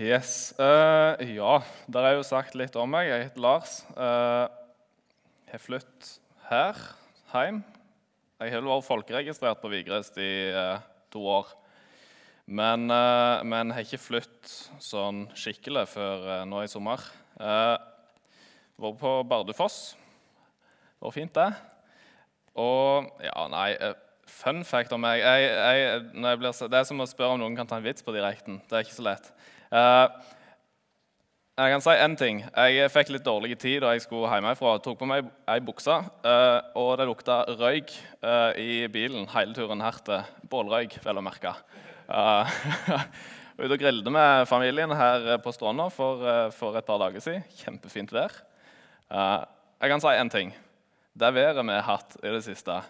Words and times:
Yes. 0.00 0.54
Uh, 0.56 1.12
ja, 1.28 1.58
der 1.84 2.06
er 2.08 2.14
jo 2.16 2.22
sagt 2.24 2.54
litt 2.56 2.72
om 2.80 2.88
meg. 2.88 3.10
Jeg 3.10 3.26
heter 3.26 3.42
Lars. 3.44 3.72
Uh, 3.92 4.48
jeg 5.44 5.52
har 5.52 5.60
flyttet 5.60 6.12
her, 6.48 6.78
hjem. 7.34 7.58
Jeg 8.40 8.54
har 8.54 8.64
vært 8.64 8.86
folkeregistrert 8.86 9.60
på 9.60 9.68
Vigrest 9.68 10.16
i 10.16 10.30
uh, 10.56 10.80
to 11.12 11.20
år. 11.28 11.50
Men, 12.48 12.88
uh, 12.88 13.44
men 13.44 13.74
har 13.76 13.84
ikke 13.84 14.00
flyttet 14.00 14.80
sånn 14.80 15.26
skikkelig 15.36 15.84
før 15.92 16.46
nå 16.48 16.64
i 16.64 16.72
sommer. 16.72 17.04
Uh, 17.36 17.76
vært 18.80 19.02
på 19.04 19.12
Bardufoss. 19.28 19.82
Var 21.04 21.12
fint, 21.12 21.36
det. 21.36 21.50
Og 22.56 23.12
ja, 23.20 23.36
nei 23.52 23.74
Fun 24.30 24.64
fact 24.66 24.92
om 24.94 25.00
meg 25.02 25.20
jeg, 25.20 25.46
jeg, 25.48 26.02
jeg 26.22 26.38
blir, 26.40 26.52
Det 26.70 26.78
er 26.78 26.84
som 26.86 27.02
å 27.02 27.06
spørre 27.08 27.34
om 27.34 27.40
noen 27.42 27.56
kan 27.58 27.68
ta 27.68 27.76
en 27.76 27.84
vits 27.84 28.04
på 28.06 28.14
direkten. 28.14 28.62
Det 28.70 28.78
er 28.78 28.86
ikke 28.86 28.96
så 28.96 29.06
lett. 29.10 29.32
Uh, 29.70 30.10
jeg 31.60 31.74
kan 31.74 31.82
si 31.84 31.92
én 32.02 32.14
ting. 32.18 32.40
Jeg 32.42 32.90
fikk 32.90 33.12
litt 33.14 33.26
dårlig 33.26 33.54
tid 33.60 33.84
da 33.84 33.92
jeg 33.94 34.02
skulle 34.02 34.30
hjemmefra. 34.32 34.72
Jeg 34.76 34.82
tok 34.82 34.98
på 34.98 35.06
meg 35.06 35.28
ei 35.50 35.60
bukse, 35.62 35.94
uh, 36.24 36.58
og 36.80 36.96
det 36.98 37.06
lukta 37.06 37.42
røyk 37.60 37.92
uh, 38.24 38.50
i 38.58 38.88
bilen 38.90 39.28
hele 39.30 39.54
turen 39.54 39.84
her 39.84 40.00
til. 40.06 40.24
Bålrøyk, 40.50 40.98
vel 41.04 41.20
å 41.20 41.24
merke. 41.24 41.54
Ute 43.60 43.74
og 43.76 43.78
grilte 43.78 44.10
med 44.10 44.48
familien 44.50 44.90
her 44.96 45.36
på 45.44 45.52
Stranda 45.54 45.86
for, 45.94 46.24
for, 46.56 46.74
et 46.80 46.86
par 46.88 46.98
dager 47.04 47.22
siden. 47.22 47.44
Kjempefint 47.60 48.10
vær. 48.10 48.32
jeg 49.12 49.92
kan 49.92 50.02
si 50.02 50.14
én 50.16 50.32
ting. 50.32 50.54
Det 51.14 51.34
været 51.36 51.62
vi 51.62 51.76
har 51.76 51.86
hatt 51.86 52.16
i 52.24 52.32
det 52.32 52.42
siste 52.46 52.80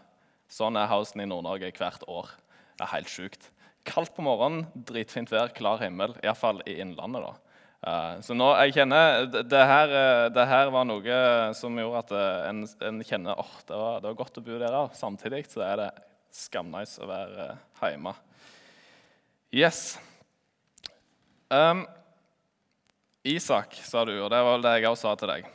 Sånn 0.51 0.79
er 0.79 0.89
housen 0.91 1.21
i 1.23 1.29
Nord-Norge 1.29 1.69
hvert 1.77 2.07
år. 2.09 2.31
Det 2.79 2.87
er 2.87 2.95
helt 2.95 3.11
sjukt. 3.13 3.51
Kaldt 3.91 4.15
på 4.15 4.23
morgenen, 4.23 4.69
dritfint 4.87 5.31
vær, 5.33 5.51
klar 5.55 5.81
himmel. 5.83 6.15
Iallfall 6.23 6.63
i 6.69 6.79
Innlandet. 6.83 7.27
da. 7.27 7.51
Uh, 7.81 8.21
så 8.23 8.37
nå, 8.37 8.47
jeg 8.61 8.75
kjenner, 8.77 9.25
det 9.49 9.61
her, 9.65 9.93
eh, 9.97 10.27
det 10.37 10.45
her, 10.51 10.69
var 10.69 10.85
noe 10.85 11.21
som 11.57 11.79
gjorde 11.81 12.03
at 12.03 12.11
eh, 12.13 12.41
en, 12.51 12.59
en 12.91 12.99
kjenner 13.01 13.39
åh, 13.41 13.41
oh, 13.41 13.63
det, 13.65 13.79
det, 14.05 14.11
var 14.11 14.19
godt 14.19 14.37
å 14.37 14.45
bo 14.45 14.59
der. 14.61 14.77
Samtidig 14.99 15.47
så 15.49 15.65
er 15.65 15.81
det 15.81 15.89
skamnice 16.37 17.01
å 17.01 17.09
være 17.09 17.47
hjemme. 17.81 18.13
Yes. 19.51 19.97
Um, 21.49 21.87
Isak, 23.27 23.75
sa 23.83 24.05
du, 24.07 24.13
og 24.21 24.29
det 24.31 24.45
var 24.45 24.55
vel 24.59 24.69
det 24.69 24.77
jeg 24.77 24.93
òg 24.93 25.01
sa 25.01 25.17
til 25.19 25.33
deg. 25.33 25.49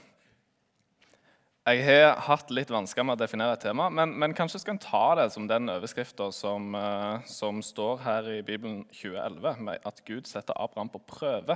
Jeg 1.66 1.82
har 1.82 2.20
hatt 2.28 2.52
litt 2.54 2.70
vansker 2.70 3.02
med 3.02 3.16
å 3.16 3.18
definere 3.24 3.56
et 3.56 3.64
tema, 3.66 3.88
men, 3.90 4.12
men 4.22 4.36
kanskje 4.38 4.60
skal 4.62 4.76
en 4.76 4.84
ta 4.84 5.06
det 5.18 5.24
som 5.34 5.48
den 5.50 5.72
overskrifta 5.74 6.28
som, 6.30 6.68
uh, 6.78 7.24
som, 7.26 7.58
står 7.66 8.04
her 8.04 8.28
i 8.36 8.44
Bibelen 8.46 8.84
2011, 8.94 9.64
med 9.66 9.88
at 9.90 10.02
Gud 10.06 10.30
setter 10.30 10.54
Abraham 10.62 10.92
på 10.94 11.02
prøve. 11.10 11.56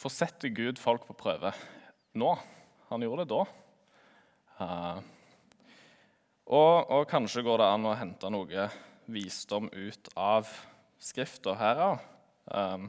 For 0.00 0.08
setter 0.08 0.48
Gud 0.56 0.80
folk 0.80 1.04
på 1.04 1.16
prøve 1.20 1.50
nå? 2.16 2.30
Han 2.88 3.04
gjorde 3.04 3.26
det 3.26 3.34
da. 3.34 3.42
Uh, 4.56 5.02
og, 6.46 6.88
og, 6.96 7.02
kanskje 7.10 7.44
går 7.44 7.60
det 7.60 7.66
an 7.74 7.84
å 7.90 7.96
hente 8.00 8.30
noe 8.32 8.70
visdom 9.04 9.68
ut 9.74 10.08
av 10.16 10.48
Skrifta 10.96 11.52
her 11.60 11.82
òg. 11.90 12.08
Um, 12.48 12.88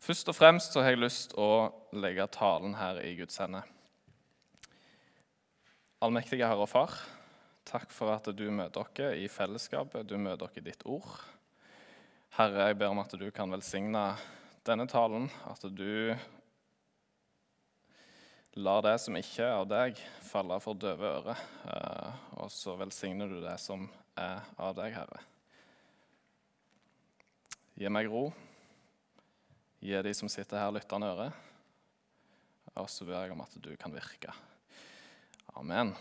først 0.00 0.32
og 0.32 0.38
fremst 0.40 0.72
så 0.72 0.86
har 0.86 0.96
jeg 0.96 1.02
lyst 1.04 1.34
til 1.34 1.44
å 1.44 2.00
legge 2.00 2.30
talen 2.32 2.78
her 2.80 3.02
i 3.04 3.12
Guds 3.20 3.36
hender. 3.44 3.68
Allmektige 6.00 6.46
Herre 6.48 6.64
og 6.64 6.70
Far, 6.72 6.94
takk 7.68 7.90
for 7.92 8.08
at 8.14 8.24
du 8.32 8.46
møter 8.48 8.80
oss 8.80 9.00
i 9.20 9.26
fellesskapet, 9.28 10.06
du 10.08 10.14
møter 10.16 10.46
oss 10.46 10.56
i 10.56 10.62
ditt 10.64 10.80
ord. 10.88 11.10
Herre, 12.38 12.70
jeg 12.70 12.78
ber 12.80 12.94
om 12.94 13.02
at 13.02 13.12
du 13.20 13.26
kan 13.36 13.52
velsigne 13.52 14.06
denne 14.64 14.86
talen, 14.88 15.28
at 15.44 15.66
du 15.68 16.16
lar 18.56 18.80
det 18.88 18.96
som 19.04 19.20
ikke 19.20 19.44
er 19.44 19.58
av 19.58 19.68
deg, 19.68 20.00
falle 20.24 20.56
for 20.64 20.80
døve 20.80 21.04
ører. 21.04 21.46
Eh, 21.68 22.24
og 22.40 22.48
så 22.48 22.78
velsigner 22.80 23.28
du 23.28 23.42
det 23.44 23.58
som 23.60 23.84
er 24.16 24.40
av 24.56 24.72
deg, 24.80 24.96
Herre. 24.96 25.20
Gi 27.76 27.92
meg 27.92 28.08
ro. 28.08 28.30
Gi 29.84 30.00
de 30.00 30.16
som 30.16 30.32
sitter 30.32 30.64
her, 30.64 30.72
lyttende 30.72 31.12
øre. 31.12 31.28
Og 32.80 32.88
så 32.88 33.04
ber 33.04 33.20
jeg 33.20 33.36
om 33.36 33.44
at 33.44 33.60
du 33.60 33.76
kan 33.76 33.92
virke. 33.92 34.32
Amen. 35.54 35.94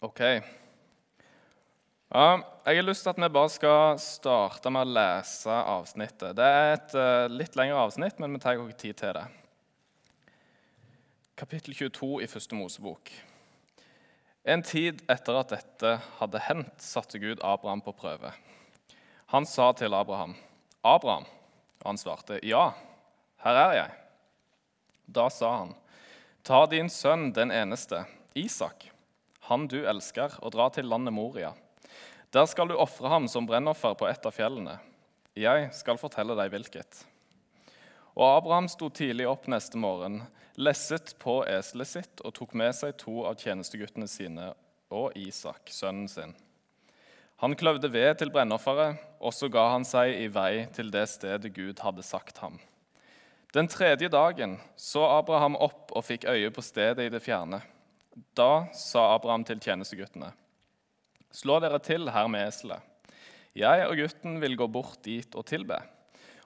Ok. 0.00 0.20
Ja, 2.10 2.40
jeg 2.66 2.76
har 2.76 2.84
lyst 2.84 3.04
til 3.06 3.12
at 3.12 3.20
vi 3.22 3.28
bare 3.32 3.50
skal 3.52 4.00
starte 4.02 4.72
med 4.72 4.84
å 4.84 4.92
lese 4.96 5.54
avsnittet. 5.54 6.36
Det 6.36 6.44
er 6.44 6.72
et 6.74 6.96
uh, 6.98 7.32
litt 7.32 7.56
lengre 7.56 7.80
avsnitt, 7.86 8.20
men 8.20 8.34
vi 8.34 8.42
tar 8.42 8.58
ikke 8.58 8.76
tid 8.82 8.98
til 9.00 9.16
det. 9.16 9.24
Kapittel 11.40 11.76
22 11.78 12.10
i 12.24 12.28
Første 12.28 12.58
Mosebok. 12.58 13.12
En 14.44 14.64
tid 14.66 15.00
etter 15.08 15.40
at 15.40 15.54
dette 15.54 15.96
hadde 16.18 16.44
hendt, 16.44 16.76
satte 16.84 17.20
Gud 17.22 17.40
Abraham 17.40 17.80
på 17.84 17.96
prøve. 17.96 18.34
Han 19.32 19.46
sa 19.46 19.70
til 19.72 19.94
Abraham, 19.94 20.34
'Abraham', 20.84 21.28
og 21.80 21.86
han 21.86 21.98
svarte, 21.98 22.40
'Ja, 22.42 22.72
her 23.44 23.54
er 23.54 23.72
jeg'. 23.72 23.96
Da 25.06 25.28
sa 25.28 25.56
han, 25.56 25.74
Ta 26.42 26.64
din 26.66 26.88
sønn, 26.88 27.32
den 27.36 27.50
eneste, 27.52 28.04
Isak, 28.34 28.86
han 29.50 29.66
du 29.68 29.82
elsker, 29.84 30.38
og 30.40 30.54
dra 30.54 30.70
til 30.72 30.88
landet 30.88 31.12
Moria. 31.12 31.52
Der 32.32 32.46
skal 32.48 32.70
du 32.70 32.78
ofre 32.80 33.10
ham 33.12 33.26
som 33.28 33.44
brennoffer 33.48 33.96
på 33.98 34.08
et 34.08 34.24
av 34.24 34.32
fjellene. 34.32 34.78
Jeg 35.36 35.68
skal 35.76 36.00
fortelle 36.00 36.36
deg 36.38 36.52
hvilket. 36.54 37.02
Og 38.16 38.24
Abraham 38.24 38.70
sto 38.72 38.88
tidlig 38.88 39.28
opp 39.28 39.50
neste 39.52 39.78
morgen, 39.78 40.22
lesset 40.56 41.12
på 41.20 41.42
eselet 41.44 41.90
sitt 41.90 42.24
og 42.24 42.34
tok 42.38 42.56
med 42.56 42.72
seg 42.76 42.96
to 43.00 43.20
av 43.28 43.36
tjenesteguttene 43.40 44.08
sine 44.10 44.52
og 44.90 45.12
Isak, 45.20 45.68
sønnen 45.70 46.08
sin. 46.10 46.32
Han 47.40 47.56
kløvde 47.56 47.92
ved 47.92 48.16
til 48.20 48.32
brennofferet, 48.32 48.96
og 49.20 49.32
så 49.36 49.48
ga 49.52 49.68
han 49.74 49.84
seg 49.88 50.16
i 50.24 50.26
vei 50.32 50.66
til 50.76 50.90
det 50.92 51.06
stedet 51.08 51.52
Gud 51.56 51.80
hadde 51.84 52.04
sagt 52.04 52.40
ham. 52.42 52.58
Den 53.52 53.68
tredje 53.68 54.08
dagen 54.08 54.58
så 54.76 55.02
Abraham 55.10 55.56
opp 55.58 55.90
og 55.90 56.04
fikk 56.06 56.28
øye 56.30 56.52
på 56.54 56.62
stedet 56.62 57.08
i 57.08 57.10
det 57.10 57.22
fjerne. 57.24 57.58
Da 58.38 58.68
sa 58.76 59.08
Abraham 59.16 59.42
til 59.44 59.58
tjenesteguttene.: 59.58 60.30
Slå 61.34 61.58
dere 61.62 61.80
til 61.82 62.10
her 62.14 62.28
med 62.30 62.46
eselet. 62.46 62.78
Jeg 63.54 63.88
og 63.88 63.96
gutten 63.98 64.38
vil 64.42 64.54
gå 64.56 64.70
bort 64.70 65.02
dit 65.02 65.34
og 65.34 65.46
tilbe, 65.46 65.80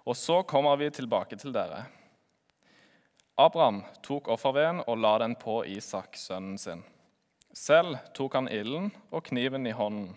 og 0.08 0.16
så 0.16 0.40
kommer 0.48 0.76
vi 0.80 0.88
tilbake 0.90 1.36
til 1.36 1.52
dere. 1.52 1.84
Abraham 3.36 3.82
tok 4.02 4.28
offerveden 4.32 4.80
og 4.86 4.98
la 4.98 5.18
den 5.18 5.36
på 5.36 5.60
Isak, 5.68 6.16
sønnen 6.16 6.58
sin. 6.58 6.84
Selv 7.52 7.98
tok 8.14 8.34
han 8.34 8.48
ilden 8.48 8.92
og 9.10 9.26
kniven 9.28 9.66
i 9.66 9.76
hånden, 9.76 10.14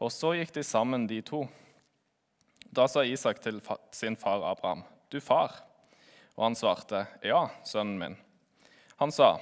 og 0.00 0.12
så 0.12 0.32
gikk 0.38 0.54
de 0.56 0.64
sammen, 0.64 1.06
de 1.06 1.20
to. 1.20 1.44
Da 2.72 2.86
sa 2.88 3.04
Isak 3.04 3.42
til 3.42 3.60
sin 3.92 4.16
far 4.16 4.40
Abraham, 4.40 4.84
'Du 5.10 5.20
far.' 5.20 5.69
Og 6.40 6.46
han 6.46 6.56
svarte, 6.56 7.04
'Ja, 7.20 7.50
sønnen 7.68 7.98
min.' 7.98 8.18
Han 8.96 9.10
sa, 9.12 9.36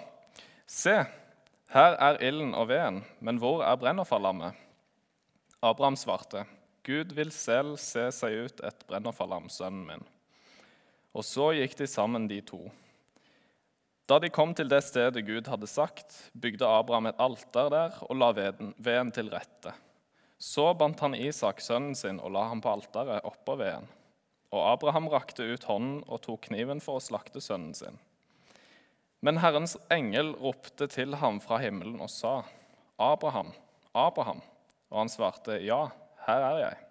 'Se, 0.66 1.06
her 1.70 1.94
er 1.94 2.18
ilden 2.18 2.54
og 2.54 2.68
veden, 2.68 3.04
men 3.20 3.38
hvor 3.38 3.62
er 3.62 3.76
brennofferlammet?' 3.76 4.58
Abraham 5.62 5.96
svarte, 5.96 6.44
'Gud 6.82 7.14
vil 7.14 7.30
selv 7.30 7.76
se 7.76 8.10
seg 8.10 8.32
ut 8.44 8.60
et 8.64 8.84
brennofferlam, 8.88 9.48
sønnen 9.48 9.86
min.' 9.86 10.08
Og 11.14 11.24
så 11.24 11.52
gikk 11.54 11.78
de 11.78 11.86
sammen, 11.86 12.26
de 12.28 12.40
to. 12.40 12.70
Da 14.08 14.18
de 14.18 14.28
kom 14.28 14.54
til 14.54 14.68
det 14.68 14.82
stedet 14.82 15.26
Gud 15.26 15.46
hadde 15.46 15.66
sagt, 15.66 16.30
bygde 16.34 16.66
Abraham 16.66 17.06
et 17.06 17.18
alter 17.18 17.68
der 17.70 17.98
og 18.10 18.16
la 18.16 18.32
veden, 18.32 18.74
veden 18.78 19.12
til 19.12 19.30
rette. 19.30 19.72
Så 20.38 20.74
bandt 20.74 21.00
han 21.00 21.14
Isak, 21.14 21.60
sønnen 21.60 21.94
sin, 21.94 22.20
og 22.20 22.30
la 22.32 22.48
ham 22.48 22.60
på 22.60 22.72
alteret 22.72 23.24
oppå 23.24 23.56
veden. 23.56 23.86
Og 24.54 24.62
Abraham 24.72 25.08
rakte 25.12 25.44
ut 25.44 25.66
hånden 25.68 26.02
og 26.06 26.22
tok 26.24 26.46
kniven 26.48 26.80
for 26.80 26.98
å 26.98 27.04
slakte 27.04 27.42
sønnen 27.44 27.74
sin. 27.76 27.98
Men 29.20 29.40
Herrens 29.42 29.74
engel 29.92 30.32
ropte 30.38 30.86
til 30.90 31.18
ham 31.18 31.40
fra 31.42 31.58
himmelen 31.58 31.98
og 32.00 32.10
sa, 32.10 32.44
'Abraham, 32.98 33.52
Abraham.' 33.94 34.42
Og 34.90 34.98
han 34.98 35.08
svarte, 35.08 35.58
'Ja, 35.60 35.90
her 36.26 36.40
er 36.40 36.58
jeg.' 36.58 36.84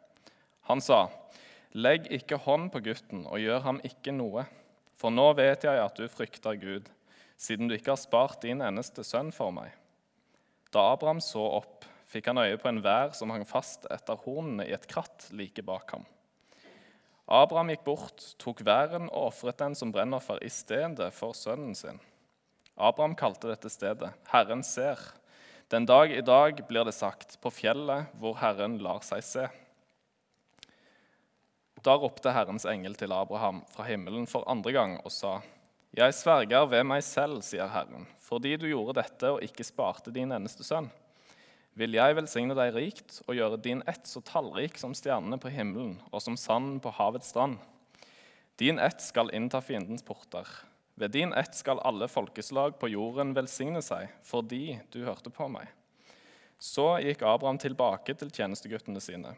Han 0.62 0.82
sa, 0.82 1.10
'Legg 1.74 2.12
ikke 2.12 2.38
hånd 2.38 2.72
på 2.72 2.84
gutten 2.84 3.26
og 3.26 3.40
gjør 3.40 3.60
ham 3.62 3.82
ikke 3.84 4.12
noe.' 4.12 4.46
For 4.98 5.14
nå 5.14 5.34
vet 5.38 5.64
jeg 5.64 5.78
at 5.78 5.96
du 5.96 6.08
frykter 6.10 6.58
Gud, 6.58 6.90
siden 7.38 7.68
du 7.70 7.76
ikke 7.76 7.94
har 7.94 8.02
spart 8.02 8.42
din 8.42 8.64
eneste 8.66 9.04
sønn 9.06 9.30
for 9.32 9.54
meg. 9.54 9.70
Da 10.74 10.92
Abraham 10.94 11.22
så 11.22 11.44
opp, 11.60 11.86
fikk 12.10 12.32
han 12.32 12.42
øye 12.42 12.58
på 12.58 12.72
en 12.72 12.82
vær 12.82 13.14
som 13.14 13.30
hang 13.30 13.46
fast 13.46 13.86
etter 13.94 14.18
hornene 14.26 14.66
i 14.66 14.74
et 14.74 14.88
kratt 14.90 15.30
like 15.32 15.62
bak 15.62 15.92
ham. 15.94 16.06
Abraham 17.28 17.74
gikk 17.74 17.84
bort, 17.84 18.24
tok 18.40 18.62
væren 18.64 19.10
og 19.10 19.34
ofret 19.34 19.60
den 19.60 19.74
som 19.76 19.92
brennoffer 19.92 20.40
i 20.40 20.52
stedet 20.52 21.10
for 21.12 21.36
sønnen 21.36 21.76
sin. 21.76 22.00
Abraham 22.78 23.18
kalte 23.20 23.50
dette 23.52 23.70
stedet 23.70 24.14
'Herren 24.32 24.64
ser'. 24.64 25.12
Den 25.70 25.86
dag 25.86 26.12
i 26.12 26.22
dag 26.22 26.62
blir 26.68 26.86
det 26.86 26.94
sagt, 26.94 27.42
på 27.42 27.52
fjellet 27.52 28.08
hvor 28.16 28.38
Herren 28.40 28.78
lar 28.80 29.04
seg 29.04 29.24
se. 29.24 29.48
Da 31.84 31.98
ropte 31.98 32.32
Herrens 32.32 32.66
engel 32.66 32.96
til 32.96 33.12
Abraham 33.12 33.66
fra 33.70 33.84
himmelen 33.84 34.28
for 34.28 34.48
andre 34.48 34.72
gang 34.72 35.02
og 35.04 35.12
sa:" 35.12 35.42
Jeg 35.98 36.14
sverger 36.14 36.66
ved 36.66 36.84
meg 36.84 37.04
selv, 37.04 37.42
sier 37.42 37.68
Herren, 37.68 38.08
fordi 38.20 38.56
du 38.56 38.68
gjorde 38.68 39.02
dette 39.02 39.32
og 39.32 39.44
ikke 39.44 39.64
sparte 39.64 40.12
din 40.12 40.32
eneste 40.32 40.64
sønn. 40.64 40.92
Vil 41.78 41.94
jeg 41.94 42.16
velsigne 42.18 42.56
deg 42.58 42.72
rikt 42.74 43.20
og 43.28 43.36
gjøre 43.38 43.60
din 43.62 43.84
ett 43.86 44.08
så 44.10 44.18
tallrik 44.26 44.80
som 44.82 44.96
stjernene 44.98 45.38
på 45.38 45.52
himmelen 45.54 46.00
og 46.10 46.24
som 46.26 46.38
sanden 46.40 46.80
på 46.82 46.90
havets 46.98 47.30
strand. 47.30 47.60
Din 48.58 48.80
ett 48.82 49.04
skal 49.06 49.30
innta 49.30 49.62
fiendens 49.62 50.02
porter. 50.02 50.48
Ved 50.98 51.14
din 51.14 51.34
ett 51.38 51.54
skal 51.54 51.78
alle 51.86 52.08
folkeslag 52.10 52.80
på 52.82 52.90
jorden 52.90 53.36
velsigne 53.38 53.84
seg, 53.86 54.10
fordi 54.26 54.80
du 54.90 55.04
hørte 55.06 55.30
på 55.30 55.46
meg. 55.54 55.70
Så 56.58 56.96
gikk 57.06 57.22
Abraham 57.22 57.62
tilbake 57.62 58.18
til 58.18 58.34
tjenesteguttene 58.34 59.02
sine. 59.04 59.36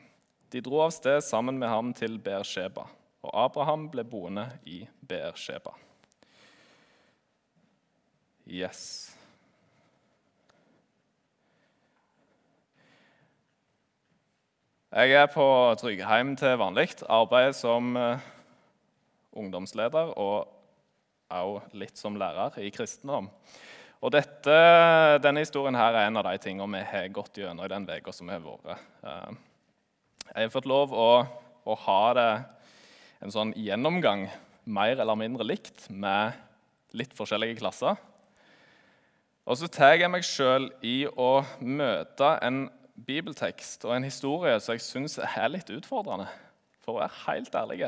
De 0.49 0.63
dro 0.63 0.79
av 0.85 0.95
sted 0.95 1.19
sammen 1.19 1.59
med 1.59 1.67
ham 1.67 1.91
til 1.91 2.15
Beersheba, 2.23 2.87
og 3.19 3.35
Abraham 3.43 3.89
ble 3.91 4.07
boende 4.07 4.47
i 4.63 4.85
Beersheba. 5.03 5.75
Yes. 8.47 9.18
Jeg 14.89 15.11
er 15.13 15.27
på 15.29 15.43
Tryggheim 15.77 16.31
til 16.33 16.55
vanlig. 16.57 16.87
Arbeider 17.05 17.51
som 17.53 17.91
uh, 17.93 18.23
ungdomsleder 19.37 20.15
og 20.17 20.47
også 21.29 21.77
litt 21.77 21.99
som 22.01 22.15
lærer 22.17 22.57
i 22.57 22.71
kristendom. 22.73 23.27
Og 24.01 24.09
dette, 24.15 24.55
Denne 25.21 25.43
historien 25.43 25.77
her 25.77 25.93
er 25.93 26.07
en 26.07 26.17
av 26.17 26.25
de 26.25 26.41
tingene 26.41 26.79
vi 26.79 26.87
har 26.89 27.05
gått 27.13 27.37
gjennom 27.37 27.67
i 27.67 27.69
den 27.69 27.85
uka 27.85 28.15
som 28.17 28.31
har 28.33 28.41
vært. 28.41 28.81
Uh, 29.05 29.37
jeg 30.31 30.47
har 30.47 30.55
fått 30.55 30.71
lov 30.73 30.97
å, 30.97 31.21
å 31.69 31.77
ha 31.85 32.01
det 32.17 32.27
en 33.21 33.35
sånn 33.37 33.53
gjennomgang 33.61 34.25
mer 34.65 34.95
eller 34.95 35.21
mindre 35.21 35.45
likt 35.45 35.85
med 35.93 36.33
litt 36.97 37.13
forskjellige 37.13 37.61
klasser. 37.61 37.93
Og 39.45 39.61
så 39.61 39.69
tar 39.69 39.99
jeg 40.01 40.09
meg 40.09 40.25
sjøl 40.25 40.71
i 40.81 41.03
å 41.05 41.45
møte 41.61 42.33
en 42.41 42.63
bibeltekst 43.05 43.85
og 43.87 43.95
en 43.95 44.07
historie 44.07 44.59
som 44.59 44.75
jeg 44.75 44.83
syns 44.85 45.17
er 45.21 45.49
litt 45.51 45.69
utfordrende, 45.73 46.27
for 46.83 46.95
å 46.97 47.01
være 47.01 47.21
helt 47.25 47.55
ærlig. 47.55 47.79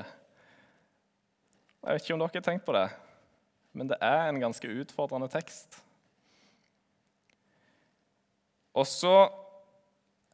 Jeg 1.81 1.87
vet 1.87 2.03
ikke 2.03 2.15
om 2.15 2.23
dere 2.23 2.37
har 2.37 2.45
tenkt 2.45 2.65
på 2.67 2.75
det, 2.75 2.87
men 3.73 3.89
det 3.91 3.97
er 4.03 4.27
en 4.29 4.41
ganske 4.41 4.73
utfordrende 4.81 5.29
tekst. 5.31 5.79
Og 8.77 8.87
så 8.87 9.15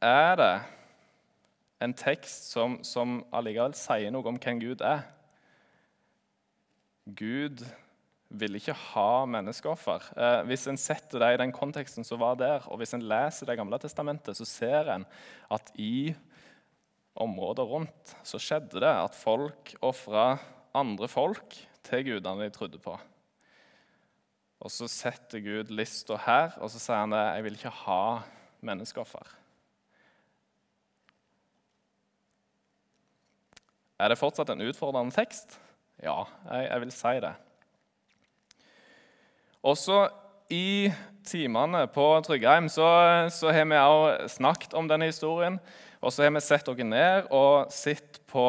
er 0.04 0.34
det 0.38 0.52
en 1.82 1.94
tekst 1.94 2.50
som, 2.52 2.78
som 2.86 3.20
allikevel 3.34 3.74
sier 3.78 4.12
noe 4.14 4.26
om 4.30 4.38
hvem 4.38 4.60
Gud 4.62 4.82
er. 4.86 5.02
Gud 7.18 7.64
vil 8.28 8.58
ikke 8.58 8.76
ha 8.76 9.24
menneskeoffer. 9.30 10.10
Eh, 10.12 10.40
hvis 10.50 10.66
en 10.68 10.78
setter 10.80 11.22
det 11.22 11.30
i 11.34 11.40
den 11.40 11.52
konteksten 11.54 12.04
som 12.04 12.20
var 12.20 12.36
der, 12.40 12.66
og 12.68 12.80
hvis 12.80 12.92
en 12.96 13.06
leser 13.08 13.48
Det 13.48 13.56
gamle 13.56 13.78
testamentet, 13.80 14.36
så 14.36 14.44
ser 14.44 14.90
en 14.92 15.06
at 15.50 15.72
i 15.76 16.14
områder 17.18 17.64
rundt 17.66 18.14
så 18.22 18.38
skjedde 18.38 18.80
det 18.84 18.92
at 18.92 19.16
folk 19.16 19.74
ofra 19.82 20.38
andre 20.76 21.08
folk 21.08 21.56
til 21.82 22.04
gudene 22.04 22.44
de 22.44 22.54
trodde 22.54 22.78
på. 22.78 22.94
Og 24.58 24.70
så 24.70 24.88
setter 24.90 25.40
Gud 25.40 25.70
lista 25.70 26.18
her, 26.18 26.52
og 26.58 26.70
så 26.70 26.80
sier 26.82 27.00
han 27.00 27.14
det, 27.14 27.24
jeg 27.38 27.44
vil 27.46 27.58
ikke 27.58 27.76
ha 27.86 28.02
menneskeoffer. 28.60 29.34
Er 33.98 34.10
det 34.10 34.18
fortsatt 34.18 34.50
en 34.52 34.62
utfordrende 34.62 35.14
tekst? 35.14 35.58
Ja, 36.02 36.24
jeg, 36.50 36.68
jeg 36.68 36.82
vil 36.84 36.94
si 36.94 37.14
det. 37.22 37.34
Også 39.68 40.06
i 40.48 40.88
timene 41.28 41.82
på 41.92 42.04
Tryggheim 42.24 42.70
så, 42.72 42.86
så 43.28 43.52
har 43.52 43.66
vi 43.68 43.76
også 43.76 44.28
snakket 44.38 44.76
om 44.78 44.88
denne 44.88 45.10
historien. 45.10 45.58
Og 45.98 46.14
så 46.14 46.24
har 46.24 46.32
vi 46.32 46.40
sett 46.44 46.68
dere 46.68 46.86
ned 46.86 47.28
og 47.34 47.72
sett 47.74 48.20
på 48.30 48.44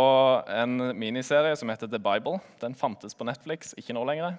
en 0.54 0.94
miniserie 0.95 1.56
som 1.60 1.71
heter 1.71 1.89
The 1.89 2.00
Bible. 2.00 2.38
Den 2.62 2.77
fantes 2.77 3.18
på 3.18 3.27
Netflix, 3.27 3.74
ikke 3.77 3.95
nå 3.98 4.06
lenger. 4.07 4.38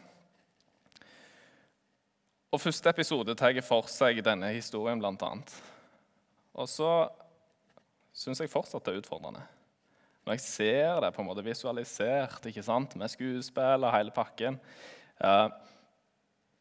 Og 2.50 2.62
Første 2.62 2.90
episode 2.90 3.34
tar 3.38 3.58
for 3.66 3.90
seg 3.90 4.22
denne 4.26 4.48
historien, 4.54 5.02
bl.a. 5.02 5.32
Og 6.54 6.70
så 6.70 6.92
syns 8.16 8.40
jeg 8.40 8.50
fortsatt 8.50 8.86
det 8.86 8.94
er 8.94 9.02
utfordrende. 9.02 9.42
Når 10.24 10.36
jeg 10.36 10.46
ser 10.46 11.02
det 11.02 11.12
på 11.14 11.22
en 11.22 11.28
måte 11.28 11.44
visualisert 11.44 12.46
ikke 12.46 12.64
sant, 12.64 12.96
med 12.98 13.10
skuespill 13.10 13.86
og 13.86 13.94
hele 13.94 14.14
pakken 14.14 14.58
eh, 15.18 15.46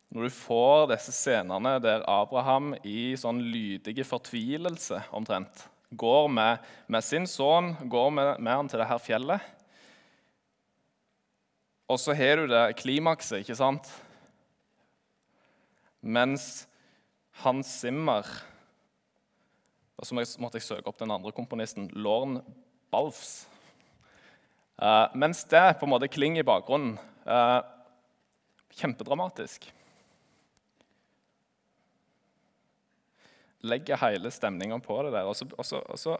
Når 0.09 0.25
du 0.25 0.33
får 0.33 0.87
disse 0.93 1.13
scenene 1.13 1.75
der 1.83 2.05
Abraham 2.09 2.71
i 2.81 3.13
sånn 3.19 3.43
lydige 3.45 4.05
fortvilelse 4.07 5.03
omtrent 5.13 5.67
går 5.89 6.27
med, 6.33 6.65
med 6.89 7.05
sin 7.05 7.27
sønn 7.29 7.75
går 7.89 8.09
med, 8.13 8.31
med 8.41 8.57
han 8.57 8.69
til 8.69 8.81
det 8.81 8.89
her 8.89 9.01
fjellet 9.01 9.45
Og 11.89 11.97
så 12.01 12.13
har 12.17 12.41
du 12.41 12.49
det 12.49 12.77
klimakset, 12.81 13.41
ikke 13.41 13.57
sant? 13.57 13.89
Mens 16.01 16.67
Hans 17.41 17.69
Zimmer 17.81 18.25
og 19.99 20.07
så 20.07 20.15
måtte 20.15 20.55
jeg 20.55 20.63
søke 20.63 20.87
opp 20.87 20.99
den 21.01 21.11
andre 21.11 21.33
komponisten, 21.35 21.89
Lorne 21.91 22.39
Balfs. 22.91 23.49
Uh, 24.79 25.11
mens 25.11 25.43
det 25.51 25.75
på 25.75 25.83
en 25.83 25.91
måte 25.91 26.07
klinger 26.07 26.39
i 26.39 26.47
bakgrunnen. 26.47 26.93
Uh, 27.27 27.59
kjempedramatisk. 28.79 29.67
Legger 33.67 33.99
hele 33.99 34.31
stemninga 34.31 34.77
på 34.83 35.01
det 35.03 35.11
der, 35.17 35.27
og, 35.27 35.35
så, 35.35 35.47
og, 35.57 35.65
så, 35.67 35.81
og 35.83 35.99
så, 35.99 36.15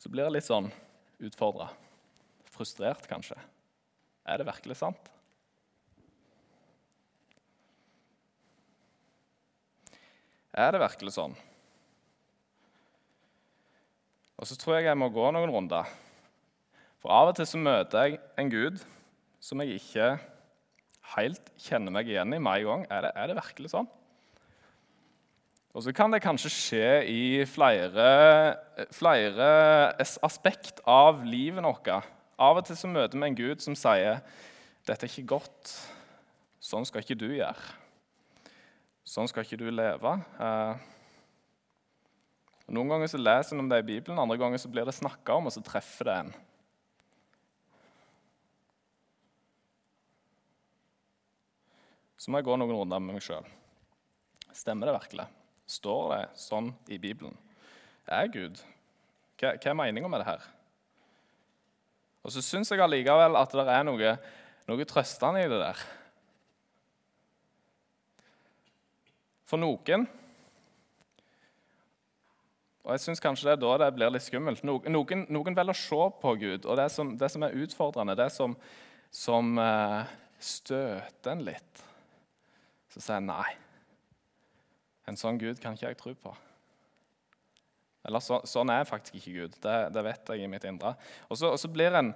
så, 0.00 0.08
blir 0.08 0.24
det 0.24 0.38
litt 0.38 0.46
sånn 0.46 0.70
utfordra. 1.20 1.68
Frustrert, 2.48 3.04
kanskje. 3.10 3.36
Er 4.28 4.40
det 4.40 4.48
virkelig 4.48 4.78
sant? 4.80 5.10
Er 10.58 10.72
det 10.74 10.80
virkelig 10.82 11.12
sånn? 11.14 11.36
Og 14.38 14.46
så 14.48 14.56
tror 14.58 14.78
jeg 14.78 14.88
jeg 14.88 14.98
må 14.98 15.10
gå 15.12 15.28
noen 15.34 15.52
runder. 15.52 15.86
For 17.02 17.12
av 17.14 17.30
og 17.30 17.36
til 17.38 17.46
så 17.46 17.60
møter 17.60 18.06
jeg 18.06 18.18
en 18.40 18.50
gud 18.50 18.80
som 19.42 19.60
jeg 19.62 19.78
ikke 19.78 20.16
helt 21.14 21.52
kjenner 21.62 21.94
meg 21.94 22.10
igjen 22.10 22.34
i 22.34 22.40
med 22.42 22.62
en 22.62 22.68
gang. 22.70 22.84
Er 22.90 23.06
det, 23.06 23.12
er 23.14 23.30
det 23.30 23.38
virkelig 23.38 23.72
sånn? 23.74 23.88
Og 25.76 25.84
så 25.84 25.92
kan 25.94 26.10
det 26.10 26.22
kanskje 26.24 26.50
skje 26.50 26.86
i 27.12 27.22
flere, 27.46 28.06
flere 28.94 29.48
aspekt 30.24 30.80
av 30.88 31.20
livet 31.28 31.64
vårt. 31.64 31.90
Av 32.38 32.60
og 32.60 32.66
til 32.66 32.78
så 32.78 32.90
møter 32.90 33.18
vi 33.18 33.28
en 33.28 33.38
gud 33.38 33.62
som 33.62 33.76
sier 33.78 34.22
dette 34.88 35.04
er 35.04 35.10
ikke 35.12 35.34
godt. 35.36 35.74
Sånn 36.64 36.86
skal 36.88 37.04
ikke 37.04 37.18
du 37.18 37.28
gjøre. 37.34 37.74
Sånn 39.08 39.28
skal 39.28 39.44
ikke 39.44 39.60
du 39.60 39.68
leve. 39.72 40.14
Eh, 40.40 40.86
Noen 42.68 42.90
ganger 42.92 43.08
så 43.08 43.20
leser 43.20 43.56
en 43.56 43.62
om 43.62 43.68
det 43.70 43.78
i 43.80 43.86
Bibelen, 43.94 44.18
andre 44.20 44.36
ganger 44.36 44.60
så 44.60 44.68
blir 44.68 44.84
det 44.84 44.92
snakka 44.92 45.38
om, 45.38 45.46
og 45.48 45.54
så 45.54 45.62
treffer 45.64 46.08
det 46.08 46.16
en. 46.20 46.34
Så 52.20 52.28
må 52.28 52.42
jeg 52.42 52.48
gå 52.50 52.58
noen 52.60 52.74
runder 52.74 53.00
med 53.00 53.16
meg 53.16 53.24
sjøl. 53.24 53.46
Stemmer 54.52 54.90
det 54.90 54.98
virkelig? 54.98 55.28
Står 55.68 56.12
det 56.14 56.22
sånn 56.40 56.72
i 56.88 56.96
Bibelen? 57.00 57.36
Er 58.08 58.30
Gud? 58.32 58.60
Hva, 59.38 59.52
er 59.54 59.76
meninga 59.76 60.08
med 60.08 60.22
det 60.22 60.30
her? 60.30 60.46
Og 62.24 62.32
så 62.34 62.42
syns 62.44 62.72
jeg 62.72 62.80
allikevel 62.82 63.36
at 63.38 63.52
det 63.54 63.66
er 63.72 63.84
noe, 63.86 64.14
noe 64.68 64.86
trøstende 64.88 65.44
i 65.44 65.50
det 65.50 65.60
der. 65.60 65.82
For 69.48 69.60
noen 69.60 70.08
og 72.88 72.94
jeg 72.94 73.02
synes 73.02 73.20
kanskje 73.20 73.50
det 73.50 73.52
er 73.52 73.60
da 73.60 73.72
det 73.82 73.94
blir 73.98 74.12
litt 74.14 74.24
skummelt. 74.24 74.62
Noen, 74.64 75.26
noen 75.28 75.56
velger 75.58 75.76
å 75.76 75.76
se 75.76 76.04
på 76.22 76.30
Gud, 76.40 76.64
og 76.64 76.78
det 76.80 76.86
som, 76.94 77.10
det 77.20 77.28
som 77.28 77.44
er 77.44 77.56
utfordrende, 77.60 78.14
det 78.16 78.30
som, 78.32 78.54
som 79.12 79.50
uh, 79.60 80.08
støter 80.40 81.34
en 81.34 81.44
litt, 81.44 81.82
så 82.88 83.02
sier 83.02 83.18
jeg 83.18 83.26
nei. 83.28 83.67
En 85.08 85.16
sånn 85.16 85.40
Gud 85.40 85.60
kan 85.62 85.76
ikke 85.76 85.88
jeg 85.88 85.98
tro 86.00 86.14
på. 86.20 86.34
Eller 88.08 88.22
så, 88.24 88.40
sånn 88.48 88.70
er 88.72 88.88
faktisk 88.88 89.18
ikke 89.18 89.34
Gud. 89.34 89.56
Det, 89.62 89.76
det, 89.94 90.02
vet 90.04 90.32
jeg 90.32 90.44
i 90.44 90.50
mitt 90.50 90.64
indre. 90.68 90.94
Og 91.28 91.40
så, 91.40 91.52
og 91.54 91.60
så 91.60 91.70
blir 91.72 91.96
en 91.96 92.12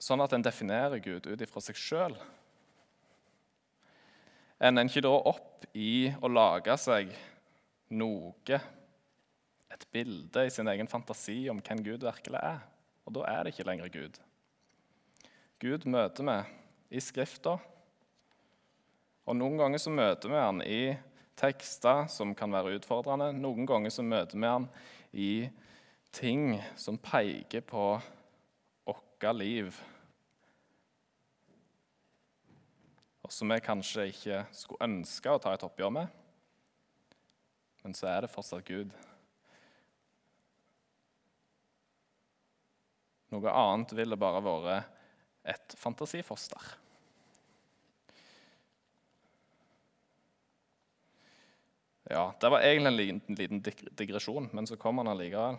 sånn 0.00 0.22
at 0.22 0.34
en 0.36 0.44
definerer 0.44 1.00
Gud 1.02 1.26
ut 1.26 1.44
ifra 1.44 1.62
seg 1.64 1.78
sjøl. 1.80 2.14
Ender 4.58 4.84
er 4.84 4.90
ikke 4.90 5.04
da 5.06 5.14
opp 5.30 5.66
i 5.78 6.08
å 6.22 6.30
lage 6.30 6.74
seg 6.80 7.12
noe 7.94 8.58
et 9.68 9.84
bilde 9.94 10.44
i 10.46 10.50
sin 10.50 10.68
egen 10.70 10.90
fantasi 10.90 11.44
om 11.50 11.60
hvem 11.62 11.82
Gud 11.86 12.06
virkelig 12.06 12.40
er. 12.42 12.64
og 13.08 13.14
da 13.16 13.22
er 13.24 13.44
det 13.44 13.54
ikke 13.54 13.64
lenger 13.64 13.88
Gud. 13.88 14.16
Gud 15.62 15.86
møter 15.88 16.26
vi 16.28 16.98
i 16.98 17.00
Skrifta, 17.00 17.54
og 19.24 19.36
noen 19.36 19.56
ganger 19.56 19.80
så 19.80 19.92
møter 19.92 20.28
vi 20.28 20.36
han 20.36 20.60
i 20.60 20.82
tekster 21.38 22.06
som 22.10 22.34
kan 22.36 22.52
være 22.52 22.76
utfordrende. 22.78 23.30
Noen 23.38 23.66
ganger 23.68 23.94
så 23.94 24.04
møter 24.06 24.38
vi 24.38 24.50
han 24.50 24.68
i 25.12 25.32
ting 26.14 26.56
som 26.76 26.98
peker 26.98 27.62
på 27.66 27.90
vårt 29.22 29.34
liv. 29.34 29.74
Og 33.22 33.32
som 33.32 33.50
vi 33.50 33.60
kanskje 33.60 34.08
ikke 34.12 34.40
skulle 34.56 34.86
ønske 34.88 35.32
å 35.32 35.40
ta 35.42 35.52
et 35.54 35.66
oppgjør 35.66 35.92
med. 35.92 36.08
Men 37.84 37.94
så 37.94 38.08
er 38.10 38.24
det 38.24 38.32
fortsatt 38.32 38.66
Gud. 38.68 38.94
Noe 43.28 43.52
annet 43.52 43.92
ville 43.92 44.16
bare 44.16 44.40
vært 44.40 44.94
et 45.48 45.74
fantasifoster. 45.76 46.62
Ja, 52.08 52.34
Det 52.40 52.48
var 52.48 52.60
egentlig 52.60 52.88
en 52.88 52.96
liten, 52.96 53.34
liten 53.34 53.62
digresjon, 53.96 54.48
men 54.52 54.66
så 54.66 54.76
kom 54.76 54.98
han 54.98 55.08
allikevel. 55.08 55.58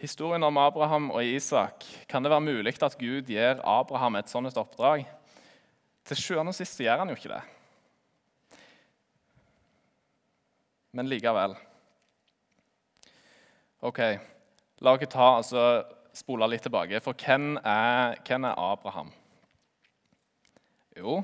Historien 0.00 0.44
om 0.44 0.56
Abraham 0.56 1.10
og 1.10 1.24
Isak. 1.24 1.84
Kan 2.08 2.22
det 2.22 2.30
være 2.32 2.44
mulig 2.44 2.74
at 2.82 2.98
Gud 2.98 3.28
gir 3.28 3.60
Abraham 3.64 4.16
et 4.16 4.28
sånt 4.28 4.56
oppdrag? 4.56 5.06
Til 6.04 6.16
sjuende 6.16 6.52
og 6.52 6.56
sist 6.56 6.80
gjør 6.80 7.02
han 7.02 7.08
jo 7.08 7.16
ikke 7.16 7.32
det. 7.32 7.42
Men 10.92 11.08
likevel. 11.08 11.56
Ok, 13.80 14.00
La 14.80 14.94
oss 14.96 15.08
ta, 15.12 15.26
altså, 15.36 15.64
spole 16.16 16.48
litt 16.48 16.64
tilbake. 16.64 17.00
For 17.04 17.16
hvem 17.16 17.58
er, 17.60 18.16
hvem 18.24 18.46
er 18.48 18.60
Abraham? 18.60 19.10
Jo, 20.96 21.20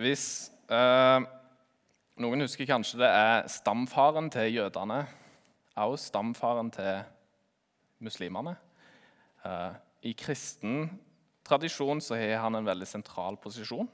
hvis 0.00 0.24
Noen 0.70 2.44
husker 2.44 2.68
kanskje 2.68 3.00
det 3.00 3.08
er 3.10 3.48
stamfaren 3.50 4.28
til 4.30 4.60
jødene. 4.60 5.00
Også 5.80 6.10
stamfaren 6.10 6.70
til 6.70 7.00
muslimene. 8.04 8.56
Eh, 9.44 9.72
I 10.10 10.12
kristen 10.12 10.90
tradisjon 11.46 12.00
så 12.04 12.18
har 12.20 12.42
han 12.44 12.58
en 12.58 12.68
veldig 12.68 12.86
sentral 12.88 13.38
posisjon. 13.40 13.88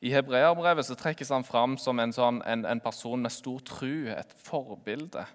I 0.00 0.14
hebreerbrevet 0.14 0.88
så 0.88 0.96
trekkes 0.96 1.32
han 1.34 1.44
fram 1.44 1.76
som 1.76 2.00
en, 2.00 2.12
sånn, 2.16 2.40
en, 2.48 2.64
en, 2.64 2.80
person 2.80 3.20
med 3.20 3.34
stor 3.34 3.60
tru, 3.68 4.08
et 4.08 4.32
forbilde. 4.40 5.26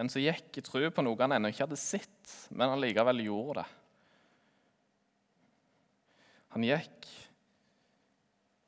En 0.00 0.08
som 0.08 0.22
gikk 0.22 0.56
i 0.56 0.64
tru 0.64 0.86
på 0.88 1.04
noe 1.04 1.20
han 1.20 1.36
ennå 1.36 1.52
ikke 1.52 1.66
hadde 1.66 1.80
sett, 1.80 2.32
men 2.48 2.72
han 2.72 2.80
likevel 2.80 3.20
gjorde 3.26 3.60
det. 3.60 3.77
Han 6.54 6.64
gikk 6.64 7.08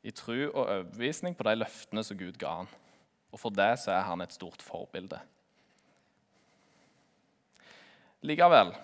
i 0.04 0.12
tru 0.16 0.48
og 0.48 0.62
overbevisning 0.62 1.36
på 1.36 1.44
de 1.48 1.58
løftene 1.60 2.04
som 2.04 2.18
Gud 2.20 2.38
ga 2.40 2.60
han. 2.62 2.70
Og 3.30 3.40
For 3.40 3.54
det 3.54 3.72
så 3.82 3.94
er 3.94 4.06
han 4.08 4.22
et 4.24 4.34
stort 4.34 4.62
forbilde. 4.64 5.20
Likevel, 8.26 8.74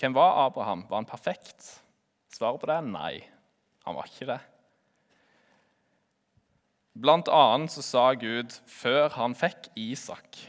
hvem 0.00 0.14
var 0.16 0.46
Abraham? 0.46 0.86
Var 0.88 1.02
han 1.02 1.10
perfekt? 1.10 1.66
Svaret 2.34 2.60
på 2.62 2.70
det 2.70 2.78
er 2.78 2.86
nei. 2.86 3.16
Han 3.86 3.98
var 3.98 4.08
ikke 4.10 4.30
det. 4.32 4.38
Blant 6.98 7.28
annet 7.30 7.70
så 7.70 7.84
sa 7.86 8.06
Gud 8.18 8.54
før 8.66 9.12
han 9.14 9.36
fikk 9.38 9.68
Isak, 9.78 10.40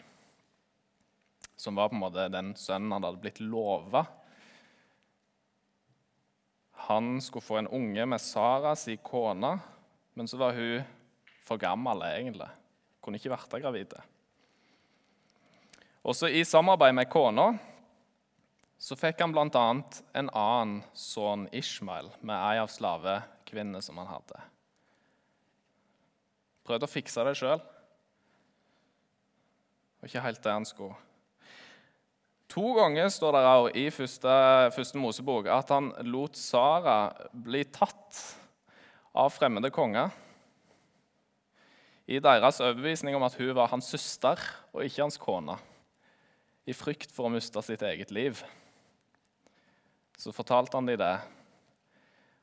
som 1.59 1.77
var 1.77 1.91
på 1.91 1.97
en 1.97 2.01
måte 2.01 2.25
den 2.33 2.55
sønnen 2.57 2.95
han 2.95 3.05
hadde 3.05 3.21
blitt 3.21 3.41
lova 3.43 4.07
Han 6.87 7.17
skulle 7.21 7.45
få 7.45 7.57
en 7.59 7.67
unge 7.67 8.05
med 8.05 8.21
Sara 8.21 8.75
si 8.79 8.95
kone, 9.03 9.57
men 10.13 10.27
så 10.27 10.37
var 10.39 10.55
hun 10.55 10.85
for 11.45 11.59
gammel 11.61 12.05
egentlig. 12.07 12.47
Kunne 13.03 13.19
ikke 13.19 13.33
vært 13.33 13.57
gravid. 13.61 13.97
Også 16.07 16.29
i 16.31 16.45
samarbeid 16.47 16.95
med 16.95 17.09
kona 17.11 17.51
så 18.79 18.95
fikk 18.95 19.19
han 19.19 19.33
bl.a. 19.35 19.65
en 20.15 20.29
annen 20.31 20.77
sønn, 20.95 21.49
Ishmael, 21.51 22.13
med 22.23 22.37
ei 22.37 22.61
av 22.61 22.71
slavekvinnene 22.71 23.81
som 23.83 23.99
han 23.99 24.07
hadde. 24.07 24.39
Prøvde 26.63 26.87
å 26.87 26.91
fikse 26.91 27.25
det 27.27 27.35
sjøl. 27.35 27.59
Og 29.99 30.07
ikke 30.07 30.23
helt 30.23 30.43
det 30.45 30.55
han 30.55 30.67
skulle. 30.67 30.95
To 32.49 32.71
ganger 32.73 33.11
står 33.13 33.35
det 33.35 33.41
her 33.45 33.67
i 33.77 33.89
første, 33.93 34.35
første 34.73 34.97
Mosebok 34.97 35.47
at 35.53 35.69
han 35.69 35.91
lot 36.09 36.37
Sara 36.37 37.11
bli 37.29 37.61
tatt 37.69 38.23
av 39.13 39.29
fremmede 39.35 39.69
konger 39.73 40.09
i 42.09 42.17
deres 42.17 42.57
overbevisning 42.63 43.13
om 43.13 43.25
at 43.27 43.35
hun 43.37 43.51
var 43.53 43.69
hans 43.69 43.91
søster 43.93 44.41
og 44.73 44.81
ikke 44.81 45.03
hans 45.03 45.19
kone, 45.21 45.59
i 46.65 46.73
frykt 46.73 47.13
for 47.13 47.27
å 47.27 47.33
miste 47.33 47.61
sitt 47.61 47.85
eget 47.85 48.09
liv. 48.09 48.41
Så 50.17 50.33
fortalte 50.33 50.73
han 50.77 50.89
dem 50.89 50.97
det, 50.97 51.13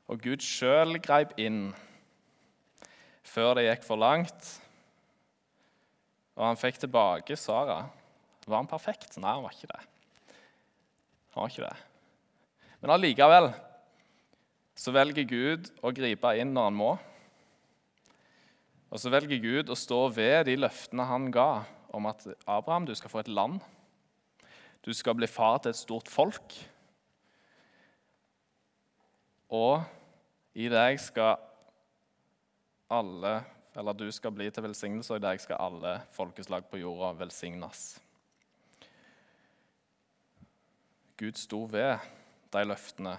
og 0.06 0.22
Gud 0.22 0.46
sjøl 0.46 1.00
greip 1.02 1.34
inn 1.42 1.72
før 3.26 3.58
det 3.58 3.66
gikk 3.66 3.82
for 3.88 3.98
langt. 3.98 4.54
Og 6.38 6.46
han 6.46 6.62
fikk 6.62 6.78
tilbake 6.84 7.34
Sara. 7.34 7.82
Var 8.46 8.60
han 8.62 8.70
perfekt? 8.70 9.18
Nei, 9.18 9.34
han 9.34 9.42
var 9.42 9.54
ikke 9.56 9.74
det. 9.74 9.82
Han 11.36 11.44
var 11.44 11.52
ikke 11.52 11.68
det. 11.68 12.70
Men 12.80 12.92
allikevel 12.94 13.50
så 14.76 14.92
velger 14.92 15.26
Gud 15.28 15.68
å 15.84 15.92
gripe 15.92 16.30
inn 16.40 16.54
når 16.56 16.70
han 16.70 16.76
må. 16.76 16.90
Og 18.88 19.00
så 19.02 19.12
velger 19.12 19.42
Gud 19.42 19.72
å 19.72 19.76
stå 19.76 19.98
ved 20.16 20.46
de 20.48 20.54
løftene 20.56 21.04
han 21.04 21.26
ga 21.34 21.66
om 21.92 22.08
at 22.08 22.24
Abraham, 22.48 22.86
du 22.88 22.94
skal 22.96 23.12
få 23.12 23.20
et 23.20 23.28
land. 23.28 23.60
Du 24.80 24.94
skal 24.96 25.16
bli 25.18 25.28
far 25.28 25.58
til 25.60 25.74
et 25.74 25.80
stort 25.80 26.08
folk. 26.08 26.56
Og 29.52 29.84
i 30.56 30.70
deg 30.72 30.96
skal 31.04 31.36
alle, 32.88 33.34
eller 33.76 34.00
du 34.00 34.08
skal 34.14 34.32
bli 34.32 34.48
til 34.48 34.64
velsignelse, 34.64 35.12
og 35.12 35.20
i 35.20 35.26
deg 35.28 35.44
skal 35.44 35.60
alle 35.60 35.98
folkeslag 36.16 36.64
på 36.70 36.80
jorda 36.80 37.12
velsignes. 37.20 37.96
Gud 41.16 41.38
sto 41.40 41.62
ved 41.70 42.02
de 42.52 42.62
løftene. 42.68 43.14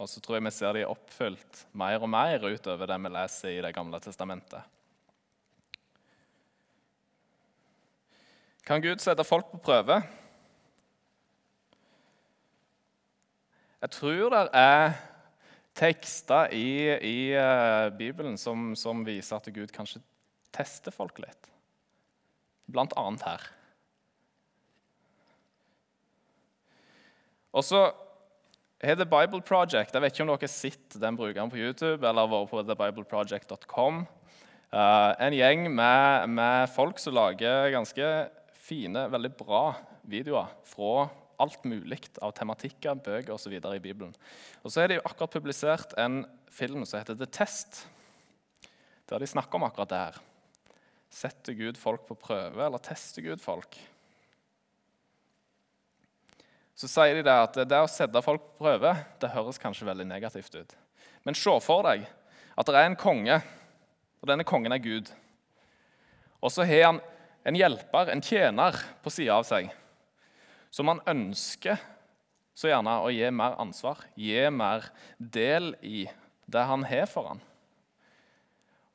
Og 0.00 0.08
så 0.08 0.20
tror 0.22 0.38
jeg 0.38 0.46
vi 0.46 0.52
ser 0.56 0.74
de 0.74 0.86
oppfylt 0.88 1.64
mer 1.76 2.02
og 2.02 2.10
mer 2.10 2.42
utover 2.42 2.88
det 2.90 2.96
vi 3.04 3.12
leser 3.14 3.52
i 3.52 3.62
Det 3.62 3.74
gamle 3.76 4.00
testamentet. 4.00 4.62
Kan 8.66 8.82
Gud 8.82 8.98
sette 9.02 9.24
folk 9.24 9.50
på 9.50 9.62
prøve? 9.70 10.00
Jeg 13.80 13.90
tror 13.90 14.34
det 14.34 14.42
er 14.54 14.92
tekster 15.74 16.52
i, 16.52 16.90
i 17.06 17.32
uh, 17.32 17.88
Bibelen 17.96 18.36
som, 18.38 18.74
som, 18.76 19.04
viser 19.06 19.38
at 19.38 19.48
Gud 19.54 19.72
kanskje 19.72 20.02
tester 20.52 20.92
folk 20.92 21.18
litt. 21.22 21.48
Blant 22.70 22.92
annet 23.00 23.24
her. 23.24 23.46
Og 27.50 27.66
så 27.66 27.82
har 28.80 28.96
The 28.96 29.06
Bible 29.08 29.42
Project 29.44 29.94
Jeg 29.94 30.02
vet 30.02 30.14
ikke 30.14 30.24
om 30.24 30.32
dere 30.32 30.44
har 30.46 30.52
sett 30.52 30.98
den 31.02 31.18
brukeren 31.18 31.52
på 31.52 31.60
YouTube 31.60 32.06
eller 32.06 32.30
vært 32.30 32.50
på 32.52 32.62
thebibleproject.com. 32.64 34.04
Uh, 34.70 34.78
eh, 34.78 35.12
en 35.26 35.34
gjeng 35.34 35.66
med, 35.74 36.28
med 36.30 36.70
folk 36.70 37.00
som 37.02 37.16
lager 37.16 37.72
ganske 37.74 38.10
fine, 38.54 39.08
veldig 39.10 39.32
bra 39.34 39.64
videoer 40.06 40.52
fra 40.68 41.08
alt 41.40 41.64
mulig 41.64 42.04
av 42.22 42.34
tematikker, 42.36 42.98
bøker 43.00 43.34
osv. 43.34 43.56
i 43.56 43.82
Bibelen. 43.82 44.12
Og 44.62 44.72
så 44.72 44.84
er 44.84 44.92
de 44.92 45.00
akkurat 45.00 45.32
publisert 45.32 45.94
en 45.98 46.22
film 46.52 46.84
som 46.84 47.00
heter 47.00 47.16
The 47.18 47.26
Test, 47.26 47.86
der 49.10 49.22
de 49.22 49.28
snakker 49.28 49.58
om 49.58 49.66
akkurat 49.66 49.90
det 49.90 50.02
her. 50.04 50.20
Setter 51.10 51.56
Gud 51.58 51.80
folk 51.80 52.04
på 52.06 52.18
prøve, 52.20 52.60
eller 52.62 52.82
tester 52.84 53.24
Gud 53.24 53.40
folk? 53.42 53.74
Så 56.80 56.88
sier 56.88 57.18
de 57.18 57.24
det 57.26 57.36
at 57.36 57.58
det 57.68 57.76
å 57.76 57.88
sette 57.90 58.22
folk 58.24 58.40
på 58.40 58.64
prøve 58.64 58.94
det 59.20 59.32
høres 59.34 59.60
kanskje 59.60 59.84
veldig 59.84 60.06
negativt 60.08 60.54
ut. 60.56 60.70
Men 61.28 61.36
se 61.36 61.52
for 61.60 61.84
deg 61.84 62.06
at 62.56 62.68
det 62.68 62.78
er 62.78 62.88
en 62.88 62.96
konge, 62.96 63.36
og 64.20 64.30
denne 64.30 64.46
kongen 64.48 64.72
er 64.72 64.80
Gud. 64.80 65.10
Og 66.40 66.52
så 66.52 66.64
har 66.64 66.86
han 66.86 67.00
en 67.44 67.56
hjelper, 67.56 68.08
en 68.12 68.24
tjener, 68.24 68.78
på 69.04 69.12
sida 69.12 69.36
av 69.36 69.44
seg 69.48 69.68
som 70.70 70.88
han 70.88 71.02
ønsker 71.10 71.80
så 72.54 72.70
gjerne 72.70 72.96
å 73.02 73.10
gi 73.12 73.26
mer 73.34 73.56
ansvar, 73.60 74.04
gi 74.14 74.44
mer 74.54 74.86
del 75.18 75.74
i 75.84 76.04
det 76.50 76.64
han 76.68 76.84
har 76.86 77.08
for 77.10 77.32
ham. 77.32 77.40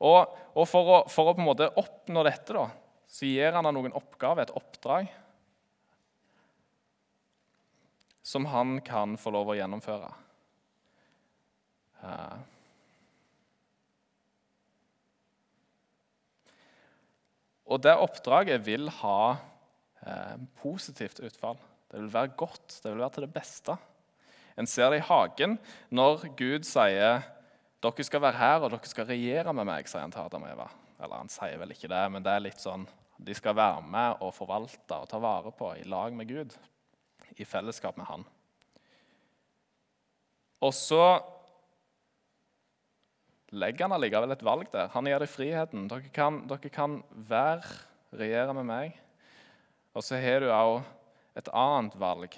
Og, 0.05 0.33
og 0.55 0.65
for, 0.69 0.89
å, 0.89 0.97
for, 1.11 1.29
å, 1.29 1.35
på 1.35 1.43
en 1.43 1.49
måte 1.49 1.69
oppnå 1.81 2.23
dette 2.25 2.55
da, 2.55 2.65
så 3.09 3.27
gir 3.27 3.53
han 3.55 3.67
ham 3.67 3.77
noen 3.77 3.95
oppgaver, 3.95 4.47
et 4.47 4.57
oppdrag, 4.57 5.11
som 8.25 8.47
han 8.49 8.79
kan 8.81 9.13
få 9.21 9.29
lov 9.35 9.51
å 9.53 9.55
gjennomføre. 9.59 10.07
Eh. 12.01 12.37
Og 17.69 17.81
det 17.85 17.93
oppdraget 18.01 18.65
vil 18.65 18.89
ha 19.01 19.19
eh, 20.01 20.41
positivt 20.61 21.21
utfall. 21.21 21.61
Det 21.91 22.01
vil 22.01 22.11
være 22.13 22.33
godt, 22.37 22.79
det 22.81 22.91
vil 22.91 23.03
være 23.03 23.15
til 23.17 23.27
det 23.27 23.33
beste. 23.37 23.77
En 24.57 24.69
ser 24.69 24.89
det 24.89 25.03
i 25.03 25.07
hagen 25.07 25.57
når 25.93 26.29
Gud 26.39 26.65
sier 26.65 27.21
dere 27.85 28.05
skal 28.07 28.23
være 28.23 28.41
her 28.41 28.63
og 28.63 28.71
dere 28.73 28.89
skal 28.89 29.09
regjere 29.11 29.53
med 29.53 29.67
meg, 29.69 29.89
sier 29.89 30.01
han 30.01 30.13
til 30.13 30.25
Adam 30.25 30.47
og 30.47 30.53
Eva. 30.55 30.69
Eller 30.97 31.19
han 31.21 31.29
sier 31.29 31.59
vel 31.61 31.75
ikke 31.75 31.91
det, 31.91 32.05
men 32.09 32.25
det 32.25 32.33
er 32.33 32.47
litt 32.47 32.63
sånn 32.63 32.87
de 33.21 33.35
skal 33.37 33.55
være 33.55 33.83
med 33.85 34.23
og 34.25 34.33
forvalte 34.35 34.97
og 34.97 35.11
ta 35.11 35.19
vare 35.21 35.53
på 35.55 35.75
i 35.77 35.85
lag 35.87 36.15
med 36.15 36.27
Gud, 36.27 36.55
i 37.37 37.47
fellesskap 37.47 37.97
med 37.99 38.07
Han. 38.09 38.25
Og 40.63 40.73
så 40.73 41.03
legger 43.55 43.85
han 43.85 43.95
allikevel 43.95 44.33
et 44.33 44.45
valg 44.45 44.69
der. 44.73 44.89
Han 44.95 45.07
gir 45.07 45.21
det 45.21 45.31
friheten. 45.31 45.87
Dere 45.91 46.11
kan, 46.13 46.41
dere 46.49 46.71
kan 46.73 46.99
være, 47.29 47.75
regjere 48.15 48.55
med 48.57 48.67
meg. 48.67 48.97
Og 49.95 50.03
så 50.03 50.19
har 50.19 50.41
du 50.43 50.49
òg 50.51 50.81
et 51.39 51.51
annet 51.51 51.95
valg 51.99 52.35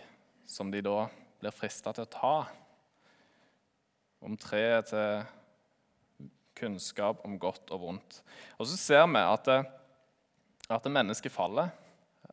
som 0.50 0.72
de 0.74 0.82
da 0.86 1.08
blir 1.42 1.54
frista 1.54 1.94
til 1.94 2.06
å 2.06 2.12
ta. 2.12 2.36
Om 4.26 4.38
treet 4.42 4.90
til 4.92 5.26
kunnskap 6.58 7.22
om 7.26 7.38
godt 7.40 7.70
og 7.74 7.84
vondt. 7.84 8.22
Og 8.58 8.70
så 8.70 8.78
ser 8.80 9.06
vi 9.12 9.22
at, 9.22 9.50
at 10.74 10.90
mennesket 10.90 11.34
faller. 11.34 11.70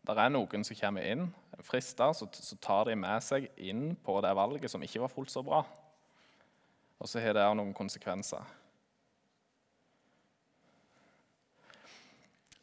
Det 0.04 0.16
er 0.16 0.32
noen 0.32 0.64
som 0.66 0.76
kommer 0.76 1.04
inn, 1.08 1.28
frister, 1.64 2.12
så, 2.16 2.28
så 2.32 2.58
tar 2.62 2.90
de 2.90 2.98
med 2.98 3.24
seg 3.24 3.48
inn 3.56 3.94
på 4.04 4.18
det 4.24 4.34
valget 4.36 4.70
som 4.72 4.82
ikke 4.84 5.02
var 5.04 5.12
fullt 5.12 5.32
så 5.32 5.42
bra. 5.44 5.62
Og 7.00 7.10
så 7.10 7.20
har 7.20 7.36
det 7.36 7.46
noen 7.58 7.74
konsekvenser. 7.76 8.44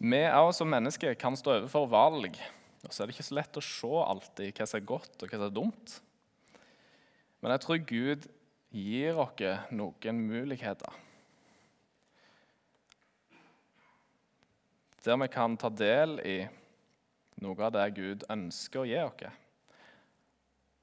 Vi 0.01 0.21
òg 0.33 0.49
som 0.57 0.71
mennesker 0.71 1.13
kan 1.19 1.35
stå 1.37 1.59
overfor 1.59 1.85
valg. 1.91 2.39
Og 2.81 2.89
så 2.89 3.03
er 3.03 3.09
det 3.09 3.13
ikke 3.13 3.27
så 3.27 3.37
lett 3.37 3.59
å 3.59 3.61
se 3.61 3.91
alltid 4.01 4.55
hva 4.57 4.65
som 4.65 4.79
er 4.79 4.87
godt 4.89 5.21
og 5.21 5.29
hva 5.29 5.37
som 5.37 5.45
er 5.45 5.53
dumt. 5.53 5.97
Men 7.41 7.53
jeg 7.53 7.63
tror 7.65 7.83
Gud 7.89 8.25
gir 8.73 9.19
oss 9.21 9.43
noen 9.75 10.23
muligheter. 10.25 10.97
Der 15.01 15.17
vi 15.17 15.27
kan 15.33 15.57
ta 15.57 15.69
del 15.73 16.19
i 16.21 16.35
noe 17.41 17.65
av 17.65 17.73
det 17.73 17.87
Gud 17.97 18.25
ønsker 18.29 18.83
å 18.83 18.87
gi 18.87 18.99
oss. 19.01 19.25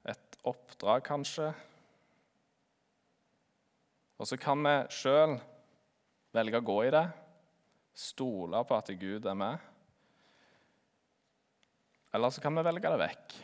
Et 0.09 0.37
oppdrag, 0.47 1.03
kanskje. 1.07 1.49
Og 4.19 4.27
så 4.27 4.35
kan 4.39 4.59
vi 4.65 4.75
sjøl 4.91 5.37
velge 6.35 6.59
å 6.59 6.65
gå 6.65 6.77
i 6.85 6.93
det, 6.93 7.05
stole 7.95 8.63
på 8.67 8.75
at 8.75 8.91
Gud 8.99 9.27
er 9.27 9.37
med. 9.39 9.67
Eller 12.13 12.33
så 12.33 12.41
kan 12.43 12.55
vi 12.57 12.65
velge 12.65 12.91
det 12.91 13.03
vekk. 13.05 13.37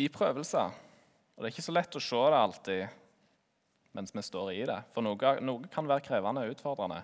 I 0.00 0.06
prøvelser 0.08 0.70
Og 1.40 1.46
det 1.46 1.48
er 1.48 1.54
ikke 1.54 1.62
så 1.64 1.72
lett 1.72 1.96
å 1.96 2.00
se 2.04 2.18
det 2.20 2.36
alltid 2.36 2.96
mens 3.96 4.12
vi 4.12 4.20
står 4.20 4.50
i 4.52 4.64
det, 4.68 4.74
for 4.92 5.00
noe, 5.00 5.30
noe 5.40 5.70
kan 5.72 5.86
være 5.88 6.04
krevende 6.04 6.42
og 6.44 6.52
utfordrende. 6.52 6.98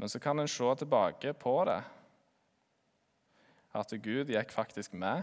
Men 0.00 0.08
så 0.08 0.16
kan 0.24 0.40
en 0.40 0.48
se 0.48 0.70
tilbake 0.80 1.34
på 1.36 1.52
det, 1.68 1.82
at 3.76 3.92
Gud 4.00 4.32
gikk 4.32 4.54
faktisk 4.56 4.96
med. 4.96 5.20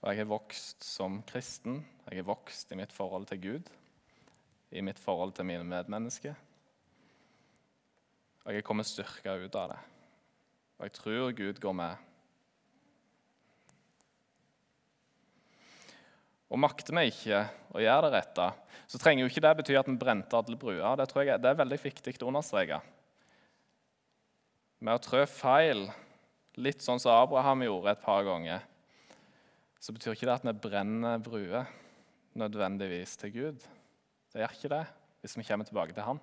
Og 0.00 0.08
jeg 0.08 0.22
har 0.22 0.30
vokst 0.32 0.86
som 0.88 1.18
kristen. 1.28 1.82
Jeg 2.08 2.22
har 2.22 2.30
vokst 2.30 2.72
i 2.72 2.78
mitt 2.80 2.96
forhold 2.96 3.28
til 3.28 3.42
Gud, 3.42 3.68
i 4.72 4.80
mitt 4.80 4.98
forhold 4.98 5.36
til 5.36 5.44
mine 5.50 5.68
medmennesker. 5.68 6.40
Og 8.46 8.48
jeg 8.48 8.64
er 8.64 8.66
kommet 8.66 8.88
styrka 8.88 9.36
ut 9.44 9.60
av 9.60 9.74
det. 9.74 9.78
Og 10.80 10.88
jeg 10.88 10.96
tror 11.02 11.36
Gud 11.36 11.60
går 11.60 11.78
med. 11.84 12.08
Og 16.52 16.60
makter 16.60 16.92
vi 16.98 17.08
ikke 17.08 17.46
å 17.72 17.80
gjøre 17.80 18.10
det 18.10 18.18
rette, 18.18 18.46
så 18.84 18.98
trenger 19.00 19.24
jo 19.24 19.30
ikke 19.30 19.42
det 19.44 19.52
bety 19.56 19.76
at 19.80 19.88
vi 19.88 19.96
brente 19.96 20.36
alle 20.36 20.58
bruer. 20.60 20.98
Det 21.00 21.06
tror 21.08 21.24
jeg 21.24 21.40
det 21.40 21.48
er 21.48 21.60
veldig 21.62 21.78
viktig 21.80 22.12
å 22.20 22.28
understreke. 22.28 22.82
Med 24.84 24.98
å 24.98 25.00
trø 25.00 25.22
feil, 25.30 25.86
litt 26.60 26.84
sånn 26.84 27.00
som 27.00 27.14
Abraham 27.16 27.64
gjorde 27.64 27.94
et 27.94 28.04
par 28.04 28.26
ganger, 28.26 28.66
så 29.80 29.94
betyr 29.96 30.12
ikke 30.12 30.28
det 30.28 30.34
at 30.34 30.44
vi 30.44 30.54
brenner 30.66 31.22
bruer 31.24 31.70
nødvendigvis 32.36 33.16
til 33.22 33.32
Gud. 33.32 33.64
Det 34.32 34.44
gjør 34.44 34.58
ikke 34.58 34.74
det 34.74 34.84
hvis 35.22 35.38
vi 35.38 35.48
kommer 35.48 35.68
tilbake 35.68 35.96
til 35.96 36.04
Han. 36.04 36.20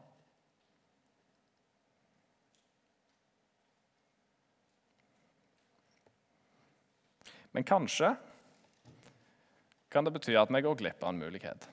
Men 7.50 7.66
kanskje 7.66 8.14
kan 9.90 10.06
det 10.06 10.14
bety 10.14 10.36
at 10.38 10.52
vi 10.54 10.62
går 10.62 10.78
glipp 10.80 11.04
av 11.04 11.14
en 11.14 11.22
mulighet. 11.22 11.70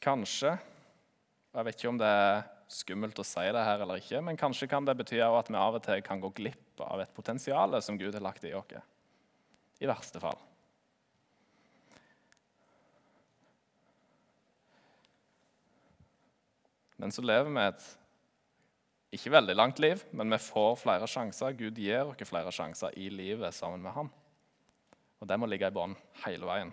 Kanskje 0.00 0.56
Jeg 1.50 1.66
vet 1.66 1.80
ikke 1.80 1.90
om 1.90 1.96
det 1.98 2.06
er 2.06 2.44
skummelt 2.70 3.18
å 3.18 3.24
si 3.26 3.42
det 3.42 3.62
her 3.66 3.80
eller 3.82 3.98
ikke, 3.98 4.20
men 4.22 4.36
kanskje 4.38 4.68
kan 4.70 4.84
det 4.86 4.94
bety 5.00 5.18
at 5.18 5.48
vi 5.50 5.58
av 5.58 5.74
og 5.74 5.82
til 5.82 5.98
kan 6.06 6.20
gå 6.22 6.30
glipp 6.36 6.82
av 6.86 7.02
et 7.02 7.10
potensial 7.10 7.74
som 7.82 7.98
Gud 7.98 8.14
har 8.14 8.22
lagt 8.22 8.46
i 8.46 8.54
oss. 8.54 8.76
I 9.82 9.88
verste 9.90 10.22
fall. 10.22 10.38
Men 17.00 17.10
så 17.10 17.24
lever 17.24 17.50
vi 17.50 17.64
et 17.64 17.90
ikke 19.16 19.32
veldig 19.34 19.56
langt 19.56 19.82
liv, 19.82 20.02
men 20.14 20.30
vi 20.30 20.38
får 20.38 20.76
flere 20.84 21.10
sjanser. 21.10 21.56
Gud 21.58 21.78
gir 21.82 22.12
oss 22.12 22.28
flere 22.28 22.52
sjanser 22.54 22.94
i 22.94 23.08
livet 23.10 23.56
sammen 23.56 23.82
med 23.82 23.96
ham. 23.96 24.10
Og 25.20 25.28
det 25.28 25.36
må 25.36 25.48
ligge 25.48 25.68
i 25.68 25.74
bånn 25.74 25.96
hele 26.24 26.48
veien. 26.48 26.72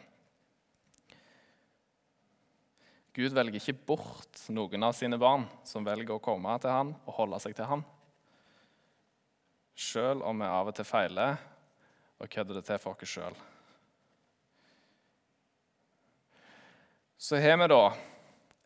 Gud 3.18 3.34
velger 3.34 3.58
ikke 3.58 3.86
bort 3.90 4.44
noen 4.54 4.86
av 4.86 4.94
sine 4.94 5.18
barn 5.18 5.48
som 5.66 5.86
velger 5.86 6.16
å 6.16 6.24
komme 6.24 6.54
til 6.62 6.70
han 6.70 6.92
og 7.00 7.16
holde 7.18 7.40
seg 7.42 7.56
til 7.58 7.66
han. 7.66 7.82
Selv 9.78 10.26
om 10.26 10.38
vi 10.38 10.50
av 10.50 10.70
og 10.70 10.78
til 10.78 10.86
feiler 10.86 11.40
og 12.18 12.30
kødder 12.30 12.60
det 12.60 12.66
til 12.68 12.82
for 12.82 12.94
oss 12.94 13.16
sjøl. 13.18 13.40
Så 17.18 17.42
har 17.42 17.58
vi 17.58 17.68
da 17.74 17.82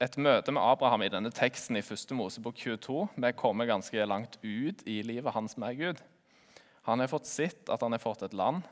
et 0.04 0.18
møte 0.20 0.52
med 0.52 0.64
Abraham 0.66 1.06
i 1.06 1.12
denne 1.14 1.32
teksten 1.32 1.80
i 1.80 1.84
1. 1.84 2.12
Mosebok 2.18 2.58
22. 2.60 3.06
Vi 3.16 3.32
kommer 3.40 3.70
ganske 3.70 4.06
langt 4.08 4.36
ut 4.44 4.84
i 4.84 5.00
livet 5.08 5.32
hans 5.32 5.56
med 5.62 5.80
Gud. 5.80 6.02
Han 6.90 7.00
har 7.00 7.12
fått 7.12 7.30
sitt 7.30 7.72
at 7.72 7.84
han 7.86 7.96
har 7.96 8.04
fått 8.04 8.26
et 8.28 8.36
land. 8.36 8.66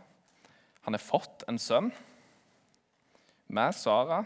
Han 0.89 0.95
har 0.97 1.05
fått 1.05 1.43
en 1.45 1.59
sønn 1.61 1.91
med 3.45 3.75
Sara. 3.77 4.23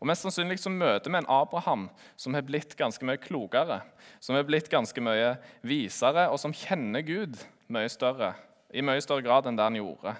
Og 0.00 0.08
Mest 0.10 0.26
sannsynlig 0.26 0.56
så 0.58 0.72
møter 0.74 1.06
vi 1.06 1.20
en 1.20 1.28
Abraham 1.30 1.84
som 2.18 2.34
har 2.34 2.42
blitt 2.48 2.74
ganske 2.74 3.06
mye 3.06 3.20
klokere, 3.22 3.76
som 4.18 4.34
har 4.34 4.48
blitt 4.48 4.66
ganske 4.72 5.04
mye 5.06 5.36
visere, 5.62 6.26
og 6.34 6.42
som 6.42 6.50
kjenner 6.50 7.06
Gud 7.06 7.38
mye 7.70 7.94
større, 7.94 8.32
i 8.74 8.82
mye 8.82 8.98
større 9.06 9.22
grad 9.22 9.46
enn 9.46 9.54
det 9.54 9.70
han 9.70 9.78
gjorde 9.78 10.18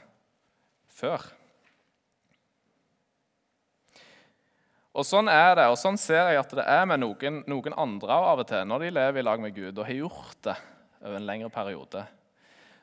før. 0.94 1.27
Og 4.94 5.11
Sånn 5.11 5.27
er 5.27 5.57
det, 5.59 5.68
og 5.75 5.79
sånn 5.83 5.99
ser 5.99 6.31
jeg 6.31 6.44
at 6.46 6.55
det 6.55 6.70
er 6.70 6.87
med 6.87 7.03
noen, 7.03 7.42
noen 7.51 7.75
andre 7.75 8.25
av 8.31 8.44
og 8.44 8.46
til 8.55 8.62
når 8.62 8.87
de 8.87 8.96
lever 9.03 9.25
i 9.25 9.27
lag 9.27 9.42
med 9.42 9.59
Gud 9.59 9.75
og 9.75 9.88
har 9.90 10.05
gjort 10.05 10.42
det 10.53 10.61
over 11.01 11.18
en 11.18 11.33
lengre 11.35 11.51
periode. 11.51 12.07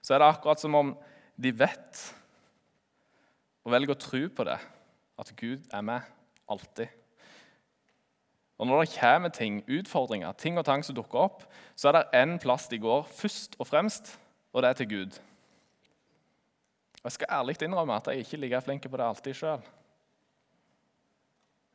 Så 0.04 0.12
er 0.12 0.20
det 0.20 0.34
akkurat 0.36 0.60
som 0.60 0.76
om 0.76 0.98
de 1.38 1.54
vet 1.54 2.04
og 3.68 3.74
velger 3.74 3.94
å 3.94 4.00
tro 4.00 4.22
på 4.32 4.46
det, 4.48 4.58
at 5.20 5.34
Gud 5.38 5.66
er 5.74 5.84
med 5.86 6.06
alltid. 6.50 6.88
Og 8.58 8.68
Når 8.68 8.82
det 8.82 8.94
kommer 8.98 9.30
ting, 9.30 9.60
utfordringer, 9.70 10.32
ting 10.34 10.58
og 10.58 10.66
tang 10.66 10.84
som 10.84 10.96
dukker 10.98 11.28
opp, 11.28 11.44
så 11.76 11.90
er 11.90 11.98
det 11.98 12.22
én 12.24 12.38
plass 12.42 12.68
de 12.72 12.80
går 12.82 13.04
først 13.06 13.58
og 13.60 13.68
fremst, 13.70 14.16
og 14.54 14.64
det 14.64 14.70
er 14.70 14.80
til 14.80 14.90
Gud. 14.90 15.20
Og 16.98 17.04
Jeg 17.04 17.18
skal 17.20 17.36
ærlig 17.38 17.62
innrømme 17.62 18.00
at 18.00 18.08
jeg 18.08 18.26
ikke 18.26 18.38
er 18.38 18.42
like 18.42 18.62
flink 18.62 18.90
på 18.90 18.98
det 18.98 19.06
alltid 19.06 19.38
sjøl. 19.38 19.68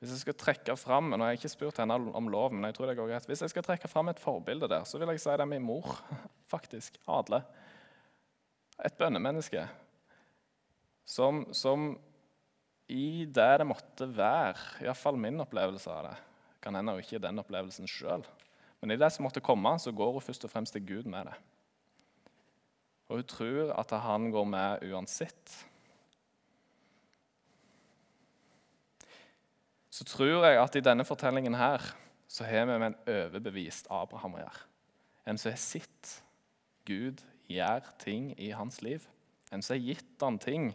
Hvis 0.02 0.10
jeg 0.10 0.24
skal 0.24 0.34
trekke 0.34 0.74
fram, 0.76 1.12
har 1.12 1.28
jeg 1.30 1.38
ikke 1.38 1.48
spurt 1.52 1.76
henne 1.78 1.94
om 1.94 2.28
lov, 2.28 2.50
men 2.50 2.64
jeg 2.66 2.74
tror 2.74 2.90
det 2.90 2.96
går 2.98 3.12
greit. 3.12 3.26
Hvis 3.30 3.44
jeg 3.44 3.52
skal 3.52 3.62
trekke 3.62 3.88
fram 3.88 4.08
et 4.10 4.18
forbilde 4.18 4.66
der, 4.68 4.82
så 4.82 4.98
vil 4.98 5.12
jeg 5.12 5.20
si 5.22 5.30
det 5.30 5.44
er 5.44 5.46
min 5.46 5.62
mor. 5.62 6.00
faktisk, 6.54 6.98
Adle. 7.06 7.44
Et 8.82 8.98
bønnemenneske. 8.98 9.64
Som, 11.06 11.44
som 11.54 11.92
i 12.90 13.24
det 13.26 13.50
det 13.62 13.66
måtte 13.66 14.08
være, 14.10 14.82
iallfall 14.84 15.18
min 15.18 15.40
opplevelse 15.42 15.90
av 15.90 16.06
det 16.10 16.18
Kan 16.62 16.76
hende 16.78 16.94
ikke 17.00 17.18
den 17.22 17.40
opplevelsen 17.42 17.88
sjøl. 17.90 18.22
Men 18.80 18.94
i 18.94 18.98
det 18.98 19.08
som 19.14 19.24
måtte 19.26 19.42
komme, 19.42 19.72
så 19.82 19.90
går 19.94 20.12
hun 20.14 20.22
først 20.22 20.44
og 20.46 20.52
fremst 20.52 20.74
til 20.76 20.84
Gud 20.86 21.08
med 21.10 21.26
det. 21.26 21.34
Og 23.10 23.18
hun 23.18 23.28
tror 23.28 23.72
at 23.78 23.94
han 24.04 24.30
går 24.30 24.46
med 24.46 24.84
uansett. 24.90 25.56
Så 29.90 30.06
tror 30.08 30.46
jeg 30.46 30.62
at 30.62 30.78
i 30.78 30.84
denne 30.86 31.04
fortellingen 31.04 31.54
her 31.58 31.82
så 32.30 32.46
har 32.48 32.64
vi 32.64 32.78
med 32.78 32.92
en 32.92 33.00
overbevist 33.12 33.90
Abraham 33.92 34.38
å 34.38 34.40
gjøre. 34.40 34.62
En 35.28 35.38
som 35.38 35.52
har 35.52 35.60
sett 35.60 36.14
Gud 36.88 37.20
gjøre 37.52 37.96
ting 38.02 38.32
i 38.40 38.50
hans 38.56 38.80
liv. 38.84 39.04
En 39.52 39.62
som 39.62 39.76
har 39.76 39.84
gitt 39.84 40.24
han 40.24 40.38
ting 40.40 40.72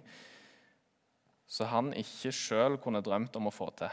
som 1.47 1.69
han 1.71 1.93
ikke 1.95 2.33
sjøl 2.35 2.75
kunne 2.83 3.01
drømt 3.03 3.35
om 3.39 3.47
å 3.47 3.55
få 3.55 3.69
til. 3.79 3.91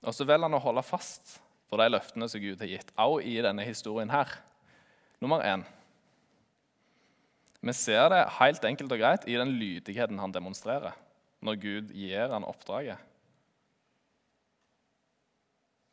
Og 0.00 0.16
så 0.16 0.24
velger 0.24 0.48
han 0.48 0.56
å 0.56 0.62
holde 0.64 0.84
fast 0.86 1.36
på 1.70 1.78
de 1.78 1.86
løftene 1.90 2.26
som 2.30 2.42
Gud 2.42 2.62
har 2.62 2.70
gitt, 2.70 2.88
også 2.96 3.20
i 3.28 3.36
denne 3.44 3.66
historien 3.66 4.10
her. 4.10 4.32
Nummer 5.22 5.44
én. 5.44 5.62
Vi 7.60 7.74
ser 7.76 8.08
det 8.08 8.22
helt 8.38 8.64
enkelt 8.64 8.92
og 8.96 9.02
greit 9.02 9.26
i 9.28 9.36
den 9.36 9.52
lydigheten 9.60 10.18
han 10.18 10.32
demonstrerer 10.32 10.96
når 11.44 11.60
Gud 11.60 11.92
gir 11.96 12.32
han 12.32 12.46
oppdraget. 12.48 12.96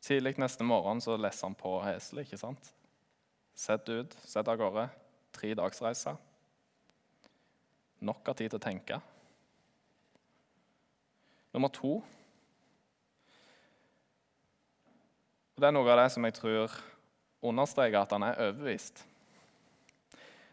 Tidlig 0.04 0.36
neste 0.38 0.64
morgen 0.64 1.00
så 1.02 1.16
leser 1.18 1.48
han 1.48 1.56
på 1.58 1.74
eselet. 1.90 2.26
ikke 2.26 2.38
sant? 2.40 2.72
Sett 3.58 3.88
ut, 3.88 4.14
sett 4.22 4.48
av 4.48 4.56
gårde 4.56 4.88
tre 5.34 5.54
dagsreiser. 5.58 6.16
Nok 8.06 8.28
av 8.30 8.38
tid 8.38 8.52
til 8.52 8.60
å 8.60 8.62
tenke. 8.62 9.00
Nummer 11.54 11.72
to 11.74 11.98
og 15.58 15.62
Det 15.62 15.66
er 15.66 15.74
noe 15.74 15.90
av 15.90 15.98
det 15.98 16.10
som 16.14 16.22
jeg 16.22 16.36
tror 16.36 16.74
understreker 17.42 17.98
at 17.98 18.12
han 18.14 18.22
er 18.22 18.36
overbevist. 18.44 19.00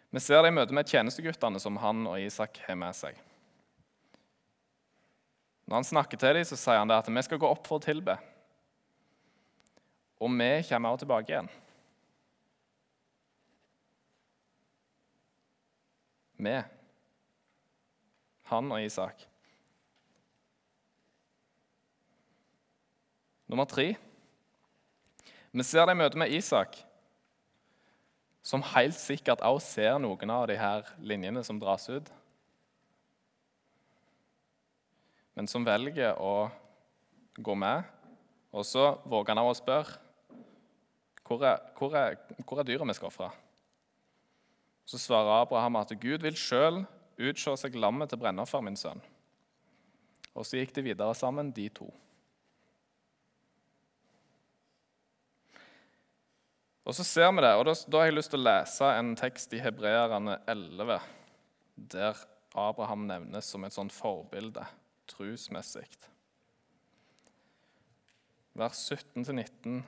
Vi 0.10 0.21
ser 0.23 0.41
det 0.41 0.49
i 0.49 0.55
møte 0.55 0.73
med 0.73 0.89
tjenesteguttene 0.89 1.60
som 1.62 1.77
han 1.77 2.08
og 2.10 2.17
Isak 2.23 2.58
har 2.65 2.77
med 2.79 2.97
seg. 2.97 3.19
Når 5.69 5.77
han 5.77 5.88
snakker 5.91 6.17
til 6.17 6.39
dem, 6.39 6.47
så 6.49 6.58
sier 6.58 6.81
han 6.81 6.89
det 6.89 6.97
at 6.97 7.12
vi 7.12 7.23
skal 7.27 7.38
gå 7.38 7.51
opp 7.53 7.69
for 7.69 7.77
å 7.77 7.86
tilbe. 7.86 8.17
Og 10.19 10.32
vi 10.32 10.49
kommer 10.69 10.89
også 10.89 11.04
tilbake 11.04 11.34
igjen. 11.34 11.49
Vi. 16.38 16.56
han 18.45 18.71
og 18.71 18.84
Isak. 18.84 19.23
Nummer 23.47 23.65
tre 23.65 23.95
Vi 25.51 25.63
ser 25.63 25.86
det 25.86 25.95
i 25.95 25.97
møte 25.97 26.19
med 26.19 26.34
Isak, 26.36 26.75
som 28.43 28.62
helt 28.75 28.97
sikkert 28.99 29.41
også 29.41 29.78
ser 29.78 29.99
noen 30.04 30.30
av 30.30 30.47
de 30.49 30.58
her 30.60 30.84
linjene 30.99 31.43
som 31.43 31.60
dras 31.60 31.88
ut. 31.89 32.10
Men 35.36 35.47
som 35.47 35.65
velger 35.65 36.19
å 36.19 36.49
gå 37.38 37.56
med. 37.56 37.88
Og 38.51 38.67
så 38.67 38.97
våger 39.08 39.34
han 39.34 39.41
også 39.45 39.56
å 39.56 39.63
spørre 39.63 40.04
hvor 41.25 41.41
er, 41.43 41.59
hvor 41.77 41.95
er, 41.97 42.15
hvor 42.45 42.61
er 42.61 42.67
dyret 42.67 42.88
vi 42.88 42.95
skal 42.97 43.09
ofre. 43.09 43.31
Så 44.85 44.99
svarer 45.01 45.41
Abraham 45.41 45.79
at 45.81 45.93
Gud 46.01 46.21
vil 46.21 46.38
sjøl 46.38 46.83
utse 47.17 47.55
seg 47.57 47.77
lammet 47.79 48.11
til 48.11 48.21
brennoffer, 48.21 48.61
min 48.61 48.77
sønn. 48.77 49.01
Og 50.35 50.45
så 50.45 50.59
gikk 50.59 50.75
de 50.75 50.83
videre 50.91 51.15
sammen, 51.17 51.53
de 51.55 51.69
to. 51.73 51.88
Og 56.85 56.93
så 56.93 57.03
ser 57.07 57.31
vi 57.33 57.41
det, 57.41 57.53
og 57.57 57.65
da, 57.65 57.73
da 57.89 58.01
har 58.01 58.11
jeg 58.11 58.17
lyst 58.19 58.29
til 58.35 58.43
å 58.43 58.45
lese 58.45 58.89
en 58.99 59.15
tekst 59.17 59.55
i 59.57 59.61
Hebreerne 59.63 60.38
11, 60.51 60.99
der 61.95 62.19
Abraham 62.53 63.07
nevnes 63.09 63.49
som 63.49 63.65
et 63.65 63.73
sånt 63.73 63.95
forbilde 63.95 64.67
trusmessig. 65.09 65.88
Vers 68.55 68.85
17-19. 68.93 69.81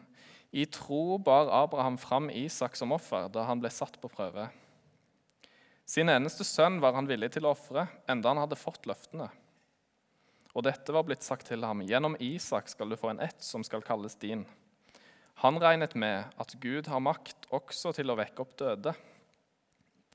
I 0.58 0.66
tro 0.66 1.20
bar 1.22 1.52
Abraham 1.54 2.00
fram 2.02 2.32
Isak 2.34 2.76
som 2.80 2.96
offer 2.96 3.28
da 3.30 3.44
han 3.46 3.60
ble 3.62 3.70
satt 3.70 4.00
på 4.02 4.10
prøve. 4.10 4.48
Sin 5.88 6.10
eneste 6.10 6.44
sønn 6.48 6.80
var 6.82 6.98
han 6.98 7.08
villig 7.08 7.30
til 7.36 7.46
å 7.46 7.54
ofre, 7.54 7.86
enda 8.10 8.34
han 8.34 8.42
hadde 8.42 8.58
fått 8.60 8.90
løftene. 8.90 9.30
Og 10.58 10.66
dette 10.66 10.96
var 10.96 11.06
blitt 11.06 11.22
sagt 11.22 11.46
til 11.52 11.62
ham, 11.62 11.84
gjennom 11.86 12.18
Isak 12.24 12.72
skal 12.74 12.90
du 12.90 12.98
få 12.98 13.12
en 13.14 13.22
ett 13.22 13.44
som 13.46 13.62
skal 13.64 13.86
kalles 13.86 14.18
din. 14.18 14.48
Han 15.46 15.62
regnet 15.62 15.94
med 15.94 16.34
at 16.42 16.56
Gud 16.58 16.90
har 16.90 17.06
makt 17.06 17.46
også 17.54 17.94
til 17.94 18.10
å 18.10 18.18
vekke 18.18 18.42
opp 18.42 18.58
døde. 18.58 18.96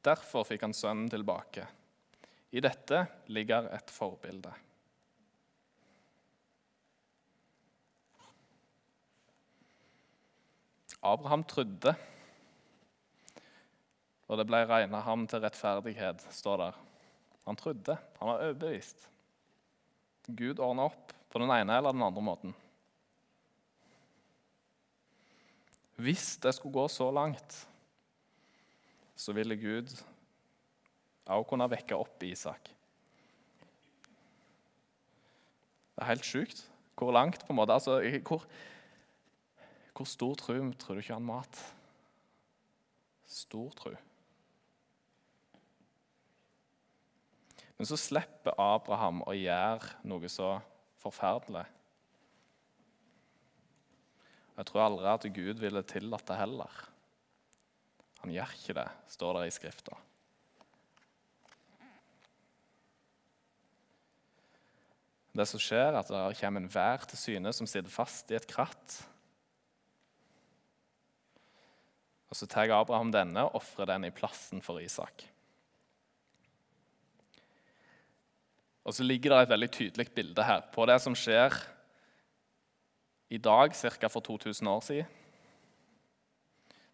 Derfor 0.03 0.43
fikk 0.49 0.67
han 0.67 0.75
sønnen 0.75 1.07
tilbake. 1.13 1.69
I 2.51 2.61
dette 2.61 3.07
ligger 3.31 3.71
et 3.71 3.95
forbilde. 3.95 4.51
Abraham 11.03 11.43
trodde 11.45 11.97
og 14.33 14.39
det 14.41 14.47
ble 14.49 14.63
regna 14.65 15.03
ham 15.05 15.27
til 15.29 15.43
rettferdighet, 15.45 16.23
står 16.33 16.61
der. 16.63 16.77
Han 17.45 17.59
trodde, 17.59 17.99
han 18.17 18.31
var 18.31 18.41
overbevist. 18.41 19.05
Gud 20.25 20.63
ordna 20.63 20.87
opp 20.89 21.13
på 21.29 21.43
den 21.43 21.53
ene 21.53 21.77
eller 21.77 21.93
den 21.93 22.05
andre 22.07 22.23
måten. 22.25 22.55
Hvis 26.01 26.39
det 26.41 26.55
skulle 26.57 26.79
gå 26.79 26.87
så 26.89 27.11
langt, 27.13 27.59
så 29.13 29.35
ville 29.37 29.59
Gud 29.61 29.93
også 31.27 31.49
kunne 31.51 31.69
vekke 31.71 31.99
opp 32.01 32.25
Isak. 32.25 32.73
Det 35.93 36.01
er 36.01 36.09
helt 36.09 36.27
sjukt. 36.27 36.65
Hvor 36.97 37.13
langt, 37.13 37.45
på 37.45 37.53
en 37.53 37.59
måte? 37.61 37.75
Altså, 37.75 38.01
hvor, 38.25 38.47
hvor 39.93 40.09
stor 40.09 40.35
tro 40.41 40.57
tror 40.81 40.97
du 40.97 41.03
ikke 41.03 41.17
han 41.19 41.27
mat? 41.27 41.59
Stor 43.29 43.71
tro. 43.77 43.93
Men 47.77 47.89
så 47.89 47.99
slipper 47.99 48.57
Abraham 48.63 49.25
å 49.27 49.35
gjøre 49.37 49.97
noe 50.07 50.29
så 50.31 50.55
forferdelig. 51.03 51.65
Jeg 54.53 54.69
tror 54.69 54.85
aldri 54.85 55.09
at 55.11 55.29
Gud 55.35 55.61
ville 55.61 55.83
tillatt 55.89 56.29
det 56.29 56.39
heller. 56.39 56.81
Han 58.23 58.33
gjør 58.33 58.55
ikke 58.55 58.77
det, 58.79 58.89
står 59.11 59.39
det 59.41 59.47
i 59.49 59.55
Skrifta. 59.57 59.99
Det 65.33 65.47
som 65.49 65.61
skjer, 65.63 65.89
er 65.89 65.99
at 66.03 66.11
det 66.13 66.39
kommer 66.39 66.61
en 66.61 66.71
vær 66.71 67.09
til 67.09 67.19
syne 67.19 67.51
som 67.57 67.67
sitter 67.67 67.91
fast 67.91 68.31
i 68.31 68.37
et 68.37 68.47
kratt. 68.47 69.01
Og 72.33 72.37
Så 72.37 72.47
tar 72.49 72.73
Abraham 72.73 73.11
denne 73.13 73.45
og 73.45 73.59
ofrer 73.61 73.91
den 73.91 74.07
i 74.09 74.11
plassen 74.11 74.63
for 74.65 74.81
Isak. 74.81 75.27
Og 78.89 78.95
så 78.97 79.05
ligger 79.05 79.35
det 79.35 79.43
et 79.43 79.51
veldig 79.51 79.71
tydelig 79.71 80.07
bilde 80.15 80.45
her 80.49 80.63
på 80.73 80.87
det 80.89 80.97
som 81.05 81.13
skjer 81.13 81.53
i 83.29 83.37
dag, 83.37 83.75
ca. 83.77 84.09
for 84.09 84.25
2000 84.25 84.69
år 84.69 84.81
siden. 84.81 85.19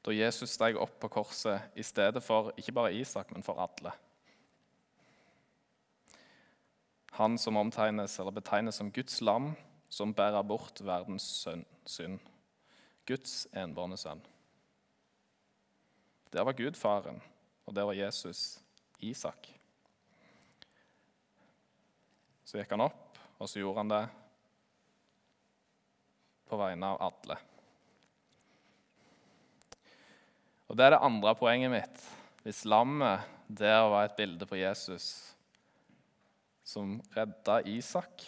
Da 0.03 0.11
Jesus 0.11 0.51
steg 0.51 0.77
opp 0.77 0.98
på 1.01 1.09
korset 1.09 1.70
i 1.79 1.85
stedet 1.87 2.22
for 2.22 2.51
ikke 2.59 2.74
bare 2.74 2.94
Isak, 2.94 3.31
men 3.31 3.42
for 3.42 3.62
alle. 3.62 3.92
Han 7.12 7.38
som 7.38 7.57
omtegnes 7.57 8.18
eller 8.18 8.35
betegnes 8.35 8.74
som 8.74 8.90
Guds 8.90 9.20
lam, 9.20 9.53
som 9.88 10.14
bærer 10.14 10.42
bort 10.42 10.83
verdens 10.83 11.46
synd. 11.87 12.18
Guds 13.07 13.46
enbårne 13.55 13.96
sønn. 13.96 14.20
Der 16.33 16.45
var 16.45 16.57
Gud 16.57 16.77
faren, 16.77 17.21
og 17.67 17.75
der 17.75 17.87
var 17.88 17.97
Jesus 17.97 18.59
Isak. 19.01 19.49
Så 22.45 22.59
gikk 22.59 22.73
han 22.73 22.87
opp, 22.87 23.19
og 23.38 23.49
så 23.49 23.61
gjorde 23.61 23.83
han 23.83 23.93
det 23.93 24.05
på 26.49 26.59
vegne 26.61 26.93
av 26.95 27.03
alle. 27.11 27.38
Og 30.69 30.77
Det 30.77 30.85
er 30.85 30.97
det 30.97 31.05
andre 31.05 31.35
poenget 31.37 31.73
mitt. 31.73 32.03
Hvis 32.45 32.64
lammet 32.69 33.25
der 33.49 33.81
var 33.88 34.05
et 34.05 34.17
bilde 34.17 34.45
på 34.49 34.59
Jesus 34.61 35.35
som 36.64 36.99
redda 37.14 37.62
Isak, 37.64 38.25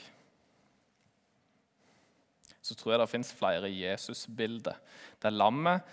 så 2.65 2.77
tror 2.77 2.95
jeg 2.95 3.01
det 3.03 3.11
fins 3.11 3.33
flere 3.37 3.69
Jesus-bilder. 3.73 4.77
Det 5.21 5.29
er 5.29 5.37
lammet, 5.37 5.85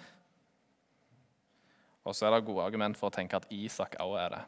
Og 2.07 2.15
så 2.15 2.27
er 2.27 2.37
det 2.37 2.45
gode 2.47 2.63
argument 2.63 2.95
for 2.95 3.09
å 3.09 3.13
tenke 3.13 3.35
at 3.35 3.49
Isak 3.51 3.97
også 3.99 4.19
er 4.21 4.35
det. 4.37 4.43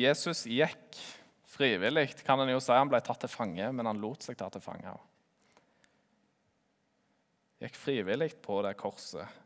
Jesus 0.00 0.44
gikk 0.46 0.98
frivillig. 1.50 2.08
Kan 2.26 2.42
en 2.42 2.50
jo 2.52 2.60
si 2.62 2.74
Han 2.74 2.90
ble 2.90 3.00
tatt 3.02 3.22
til 3.24 3.30
fange, 3.30 3.70
men 3.74 3.86
han 3.86 4.02
lot 4.02 4.26
seg 4.26 4.38
ta 4.38 4.50
til 4.50 4.62
fange. 4.62 4.94
Gikk 7.60 7.76
frivillig 7.76 8.32
på 8.42 8.60
det 8.64 8.74
korset. 8.80 9.38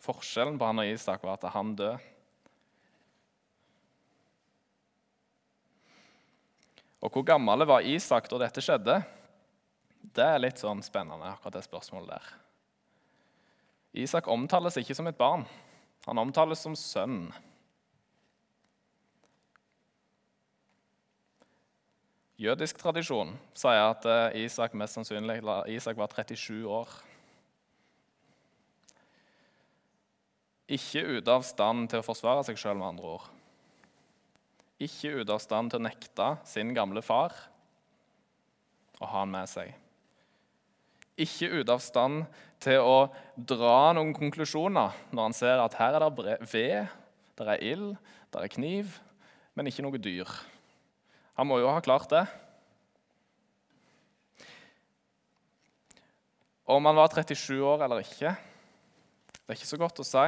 Forskjellen 0.00 0.56
på 0.58 0.70
han 0.70 0.80
og 0.80 0.90
Isak 0.90 1.26
var 1.26 1.36
at 1.36 1.50
han 1.54 1.74
døde. 1.76 1.98
Og 7.00 7.14
hvor 7.14 7.24
gammel 7.24 7.64
var 7.68 7.86
Isak 7.86 8.26
da 8.28 8.42
dette 8.42 8.60
skjedde? 8.64 8.98
Det 10.00 10.24
er 10.24 10.40
litt 10.40 10.60
sånn 10.60 10.80
spennende, 10.82 11.28
akkurat 11.34 11.58
det 11.58 11.66
spørsmålet 11.66 12.14
der. 12.16 12.30
Isak 14.00 14.28
omtales 14.30 14.78
ikke 14.80 14.96
som 14.96 15.08
et 15.10 15.18
barn. 15.18 15.44
Han 16.06 16.22
omtales 16.22 16.62
som 16.64 16.76
sønn. 16.78 17.28
Jødisk 22.40 22.78
tradisjon 22.80 23.34
sier 23.52 23.90
at 23.90 24.06
eh, 24.08 24.46
Isak 24.46 24.72
mest 24.78 24.96
sannsynlig 24.96 25.42
Isak 25.74 25.98
var 26.00 26.08
37 26.08 26.64
år. 26.64 26.94
Ikke 30.70 31.02
ute 31.18 31.34
av 31.34 31.44
stand 31.44 31.90
til 31.90 32.00
å 32.00 32.06
forsvare 32.06 32.46
seg 32.46 32.56
sjøl, 32.56 32.78
med 32.78 32.94
andre 32.94 33.12
ord. 33.18 33.28
Ikke 34.80 35.18
ute 35.18 35.34
av 35.34 35.42
stand 35.42 35.74
til 35.74 35.82
å 35.82 35.84
nekte 35.84 36.30
sin 36.48 36.72
gamle 36.72 37.02
far 37.04 37.34
å 39.00 39.08
ha 39.10 39.24
han 39.24 39.34
med 39.34 39.50
seg. 39.50 39.74
Ikke 41.20 41.50
ute 41.52 41.74
av 41.74 41.82
stand 41.84 42.24
til 42.62 42.80
å 42.80 43.10
dra 43.36 43.92
noen 43.96 44.12
konklusjoner 44.16 44.96
når 45.12 45.26
han 45.26 45.36
ser 45.36 45.62
at 45.62 45.76
her 45.80 45.96
er 45.98 46.06
det 46.06 46.38
ved, 46.52 46.92
det 47.40 47.48
er 47.48 47.64
ild, 47.72 47.94
det 48.32 48.42
er 48.42 48.52
kniv, 48.52 48.98
men 49.56 49.68
ikke 49.68 49.84
noe 49.84 50.00
dyr. 50.00 50.28
Han 51.40 51.48
må 51.48 51.60
jo 51.60 51.70
ha 51.72 51.80
klart 51.84 52.10
det. 52.12 52.24
Om 56.70 56.86
han 56.86 56.98
var 57.00 57.10
37 57.10 57.56
år 57.66 57.82
eller 57.82 58.04
ikke, 58.04 58.34
det 59.34 59.48
er 59.48 59.58
ikke 59.58 59.72
så 59.72 59.80
godt 59.80 60.02
å 60.02 60.06
si. 60.06 60.26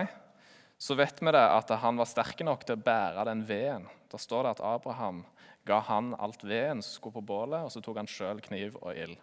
Så 0.82 0.96
vet 0.98 1.20
vi 1.22 1.30
det 1.30 1.42
at 1.46 1.68
han 1.78 2.00
var 2.00 2.08
sterk 2.10 2.40
nok 2.42 2.64
til 2.66 2.74
å 2.74 2.82
bære 2.82 3.28
den 3.28 3.44
veden. 3.46 3.84
Da 4.10 4.18
står 4.18 4.48
det 4.48 4.54
at 4.56 4.64
Abraham 4.72 5.20
ga 5.68 5.78
han 5.86 6.10
alt 6.18 6.42
veden 6.42 6.82
som 6.82 6.96
skulle 6.96 7.20
på 7.20 7.28
bålet, 7.28 7.62
og 7.62 7.70
så 7.70 7.82
tok 7.84 8.00
han 8.00 8.10
sjøl 8.10 8.42
kniv 8.42 8.74
og 8.80 8.90
ild. 8.98 9.14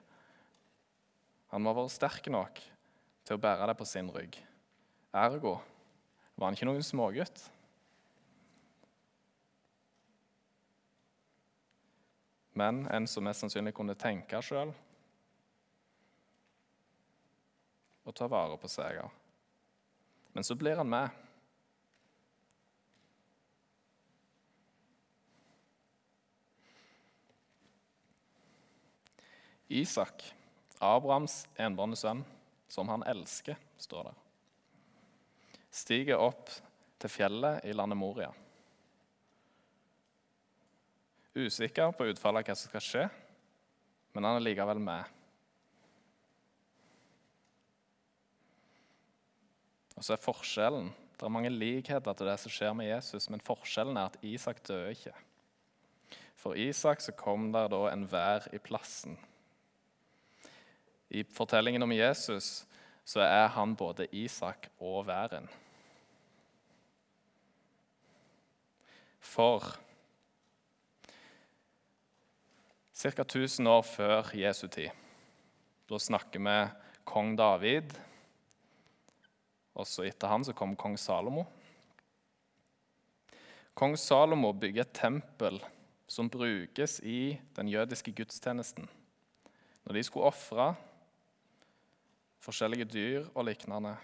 Han 1.49 1.63
må 1.63 1.73
ha 1.73 1.81
vært 1.81 1.95
sterk 1.95 2.27
nok 2.31 2.59
til 3.25 3.37
å 3.37 3.41
bære 3.41 3.71
det 3.71 3.77
på 3.79 3.87
sin 3.89 4.09
rygg. 4.13 4.37
Ergo 5.13 5.57
var 6.35 6.49
han 6.49 6.57
ikke 6.57 6.69
noen 6.69 6.85
smågutt. 6.85 7.49
men 12.59 12.87
en 12.91 13.07
som 13.07 13.23
mest 13.23 13.43
sannsynlig 13.43 13.73
kunne 13.75 13.95
tenke 13.95 14.41
sjøl 14.43 14.73
og 18.03 18.15
ta 18.17 18.25
vare 18.31 18.55
på 18.57 18.67
seg. 18.71 19.03
Men 20.33 20.45
så 20.45 20.55
blir 20.57 20.79
han 20.79 20.89
med. 20.89 21.13
Isak, 29.69 30.25
Abrahams 30.79 31.43
enbårne 31.59 31.97
sønn, 31.99 32.25
som 32.69 32.89
han 32.91 33.03
elsker, 33.09 33.57
står 33.81 34.11
der, 34.11 34.19
stiger 35.71 36.21
opp 36.21 36.51
til 36.99 37.11
fjellet 37.11 37.65
i 37.67 37.73
landet 37.75 37.99
Moria 37.99 38.29
usikker 41.39 41.93
på 41.95 42.09
utfallet 42.09 42.43
av 42.43 42.49
hva 42.49 42.57
som 42.57 42.71
skal 42.71 42.83
skje, 42.83 43.05
men 44.15 44.25
han 44.25 44.39
er 44.39 44.45
likevel 44.45 44.81
med. 44.83 45.15
Og 49.99 50.05
så 50.05 50.15
er 50.15 50.23
forskjellen 50.23 50.93
Det 51.19 51.25
er 51.27 51.33
mange 51.35 51.49
likheter 51.51 52.15
til 52.15 52.29
det 52.29 52.37
som 52.39 52.51
skjer 52.53 52.75
med 52.79 52.87
Jesus, 52.87 53.25
men 53.27 53.41
forskjellen 53.43 53.97
er 53.99 54.07
at 54.07 54.21
Isak 54.23 54.61
døde 54.63 54.93
ikke. 54.95 55.11
For 56.39 56.55
Isak 56.55 57.03
så 57.03 57.11
kom 57.11 57.49
der 57.51 57.67
da 57.67 57.81
en 57.89 58.05
vær 58.07 58.47
i 58.55 58.61
plassen. 58.63 59.17
I 61.09 61.23
fortellingen 61.23 61.83
om 61.83 61.93
Jesus 61.93 62.65
så 63.05 63.23
er 63.25 63.47
han 63.55 63.73
både 63.75 64.05
Isak 64.13 64.69
og 64.77 65.07
væren. 65.07 65.47
For 69.19 69.65
Ca. 72.99 73.21
1000 73.23 73.67
år 73.67 73.81
før 73.81 74.29
Jesu 74.35 74.67
tid. 74.67 74.89
Da 75.89 75.97
snakker 75.97 76.41
vi 76.43 76.55
kong 77.07 77.37
David. 77.39 77.93
Også 79.73 80.03
etter 80.03 80.27
han 80.27 80.43
så 80.43 80.53
kom 80.53 80.75
kong 80.75 80.97
Salomo. 80.99 81.45
Kong 83.73 83.95
Salomo 83.97 84.51
bygger 84.51 84.83
et 84.83 84.93
tempel 84.93 85.61
som 86.09 86.29
brukes 86.29 86.99
i 86.99 87.39
den 87.55 87.71
jødiske 87.71 88.11
gudstjenesten. 88.11 88.89
Når 89.85 89.95
de 89.95 90.03
skulle 90.03 90.27
ofre 90.27 90.73
forskjellige 92.43 92.87
dyr 92.89 93.29
og 93.33 93.45
lignende. 93.47 93.95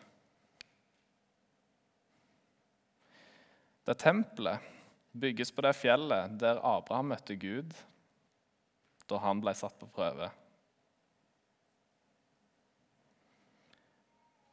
Det 3.86 3.98
tempelet 4.02 4.71
bygges 5.15 5.52
på 5.54 5.63
det 5.63 5.76
fjellet 5.78 6.39
der 6.41 6.60
Abraham 6.65 7.13
møtte 7.13 7.38
Gud 7.39 7.76
da 9.06 9.19
han 9.21 9.41
ble 9.43 9.54
satt 9.54 9.78
på 9.78 9.88
prøve. 9.93 10.32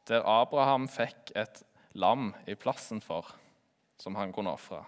Der 0.07 0.25
Abraham 0.27 0.85
fikk 0.91 1.31
et 1.39 1.63
lam 1.97 2.33
i 2.45 2.55
plassen 2.59 3.01
for, 3.01 3.31
som 3.97 4.17
han 4.19 4.33
kunne 4.35 4.53
ofre. 4.53 4.83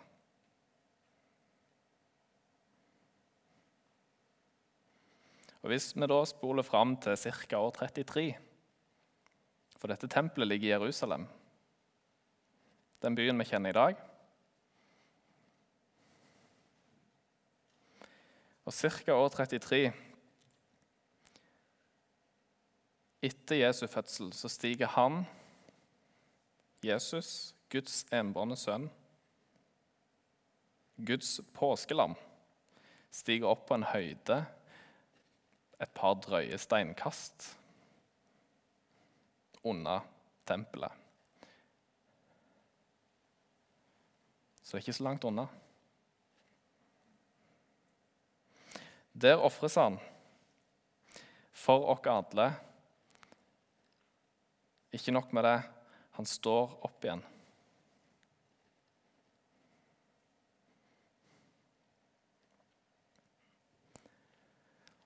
Og 5.63 5.71
Hvis 5.71 5.95
vi 5.97 6.05
da 6.05 6.19
spoler 6.29 6.61
fram 6.61 6.93
til 7.01 7.17
ca. 7.17 7.57
år 7.57 7.71
33 7.73 8.27
For 9.85 9.93
dette 9.93 10.07
tempelet 10.09 10.47
ligger 10.47 10.65
i 10.65 10.71
Jerusalem, 10.71 11.27
den 13.05 13.15
byen 13.15 13.37
vi 13.37 13.45
kjenner 13.45 13.69
i 13.69 13.75
dag 13.77 13.99
Og 18.65 18.73
ca. 18.73 19.13
år 19.13 19.29
33 19.29 19.81
etter 23.29 23.59
Jesu 23.59 23.85
fødsel 23.85 24.31
så 24.33 24.49
stiger 24.49 24.89
han, 24.95 25.19
Jesus, 26.81 27.53
Guds 27.69 28.07
enbårne 28.09 28.57
sønn, 28.57 28.87
Guds 30.97 31.35
påskelam, 31.53 32.17
stiger 33.13 33.53
opp 33.53 33.67
på 33.69 33.77
en 33.77 33.85
høyde 33.91 34.39
et 35.77 35.93
par 35.93 36.17
drøye 36.25 36.57
steinkast 36.57 37.51
under 39.65 40.05
tempelet. 40.45 40.91
Så 44.61 44.75
det 44.75 44.79
er 44.79 44.85
ikke 44.85 44.97
så 44.97 45.05
langt 45.05 45.25
unna. 45.27 45.45
Der 49.13 49.39
ofres 49.39 49.77
han 49.79 49.99
for 51.55 51.85
oss 51.93 52.09
alle. 52.09 52.49
Ikke 54.95 55.13
nok 55.13 55.31
med 55.35 55.45
det, 55.45 55.57
han 56.17 56.27
står 56.27 56.75
opp 56.87 57.05
igjen. 57.05 57.23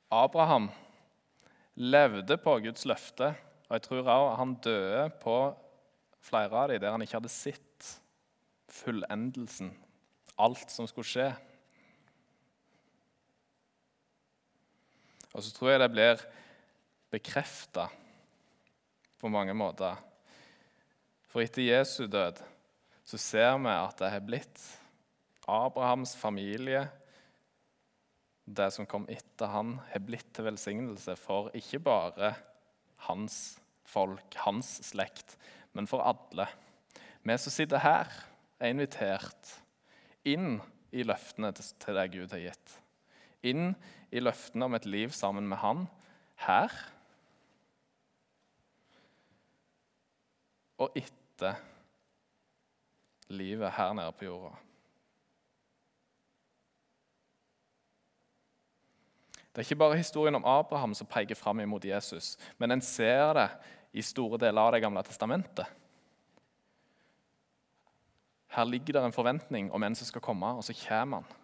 Abraham 0.09 0.71
levde 1.73 2.37
på 2.41 2.55
Guds 2.63 2.85
løfte, 2.89 3.33
og 3.69 3.75
jeg 3.77 3.85
tror 3.85 4.01
også 4.01 4.37
han 4.39 4.55
døde 4.65 5.03
på 5.21 5.35
flere 6.25 6.63
av 6.63 6.71
dem 6.71 6.81
der 6.81 6.93
han 6.95 7.05
ikke 7.05 7.19
hadde 7.19 7.31
sett 7.31 7.91
fullendelsen, 8.69 9.69
alt 10.41 10.73
som 10.73 10.87
skulle 10.89 11.09
skje. 11.09 11.29
Og 15.33 15.45
så 15.45 15.53
tror 15.53 15.73
jeg 15.73 15.81
det 15.83 15.91
blir 15.93 16.23
bekrefta 17.13 17.85
på 19.21 19.29
mange 19.29 19.53
måter. 19.53 19.99
For 21.29 21.45
etter 21.45 21.67
Jesu 21.67 22.07
død 22.09 22.41
så 23.05 23.21
ser 23.21 23.57
vi 23.61 23.69
at 23.73 24.01
det 24.01 24.11
har 24.15 24.25
blitt 24.25 24.65
Abrahams 25.49 26.15
familie, 26.17 26.87
det 28.49 28.71
som 28.73 28.87
kom 28.89 29.05
etter 29.09 29.49
han, 29.53 29.75
har 29.91 30.01
blitt 30.01 30.31
til 30.33 30.47
velsignelse 30.49 31.13
for 31.21 31.53
ikke 31.57 31.81
bare 31.85 32.33
hans 33.05 33.58
folk, 33.89 34.37
hans 34.45 34.77
slekt, 34.85 35.35
men 35.73 35.87
for 35.89 36.05
alle. 36.05 36.47
Vi 37.23 37.37
som 37.37 37.53
sitter 37.53 37.81
her, 37.83 38.11
er 38.59 38.73
invitert 38.73 39.55
inn 40.27 40.59
i 40.91 41.05
løftene 41.05 41.51
til 41.55 41.97
det 41.97 42.07
Gud 42.13 42.35
har 42.35 42.43
gitt. 42.49 42.77
Inn 43.45 43.73
i 44.11 44.21
løftene 44.21 44.67
om 44.67 44.75
et 44.75 44.87
liv 44.89 45.13
sammen 45.15 45.47
med 45.47 45.61
Han 45.61 45.85
her 46.45 46.73
og 50.79 50.95
etter 50.95 51.59
livet 53.29 53.75
her 53.75 53.93
nede 53.93 54.15
på 54.15 54.25
jorda. 54.25 54.55
Det 59.49 59.63
er 59.63 59.67
ikke 59.67 59.81
bare 59.81 59.97
historien 59.99 60.37
om 60.37 60.45
Abraham 60.47 60.93
som 60.95 61.07
peker 61.09 61.35
fram 61.35 61.59
imot 61.59 61.85
Jesus, 61.85 62.37
men 62.57 62.71
en 62.71 62.81
ser 62.85 63.33
det 63.35 63.49
i 63.91 64.03
store 64.05 64.39
deler 64.41 64.61
av 64.61 64.73
Det 64.73 64.81
gamle 64.83 65.03
testamentet. 65.03 65.67
Her 68.49 68.65
ligger 68.65 68.97
det 68.97 69.03
en 69.05 69.13
forventning 69.13 69.69
om 69.71 69.83
en 69.83 69.95
som 69.95 70.07
skal 70.09 70.23
komme, 70.25 70.47
og 70.57 70.65
så 70.65 70.73
kommer 70.73 71.21
han. 71.21 71.35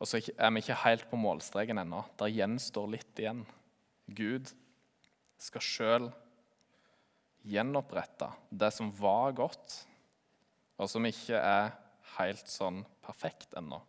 Og 0.00 0.08
så 0.08 0.20
er 0.20 0.50
vi 0.52 0.60
ikke 0.60 0.82
helt 0.82 1.06
på 1.08 1.16
målstreken 1.20 1.80
ennå. 1.80 2.02
Der 2.20 2.32
gjenstår 2.32 2.90
litt 2.92 3.20
igjen. 3.20 3.44
Gud 4.04 4.50
skal 5.40 5.64
sjøl 5.64 6.10
gjenopprette 7.44 8.30
det 8.50 8.70
som 8.72 8.90
var 8.98 9.32
godt, 9.36 9.78
og 10.80 10.90
som 10.90 11.06
ikke 11.08 11.38
er 11.38 11.72
helt 12.18 12.48
sånn 12.50 12.82
perfekt 13.04 13.56
ennå. 13.56 13.80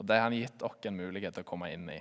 Og 0.00 0.06
Det 0.06 0.16
har 0.16 0.28
han 0.28 0.36
gitt 0.36 0.62
oss 0.64 0.88
en 0.88 0.96
mulighet 0.96 1.36
til 1.36 1.44
å 1.44 1.50
komme 1.50 1.68
inn 1.74 1.88
i. 1.92 2.00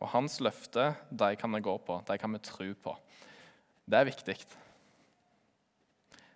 Og 0.00 0.08
hans 0.14 0.38
løfte 0.40 0.94
de 1.10 1.34
kan 1.36 1.52
vi 1.52 1.60
gå 1.64 1.76
på, 1.84 2.00
de 2.08 2.16
kan 2.18 2.32
vi 2.32 2.40
tro 2.44 2.68
på. 2.84 2.96
Det 3.84 3.98
er 3.98 4.08
viktig. 4.08 4.36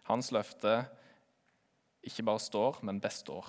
Hans 0.05 0.29
løfte 0.37 0.83
ikke 2.05 2.27
bare 2.29 2.42
står, 2.42 2.83
men 2.85 3.00
består. 3.00 3.48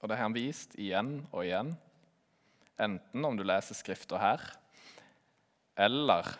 Og 0.00 0.10
det 0.10 0.18
har 0.18 0.26
han 0.26 0.36
vist 0.36 0.74
igjen 0.76 1.20
og 1.30 1.44
igjen, 1.44 1.70
enten 2.76 3.24
om 3.24 3.38
du 3.38 3.44
leser 3.46 3.78
Skrifta 3.78 4.18
her, 4.18 4.42
eller 5.78 6.34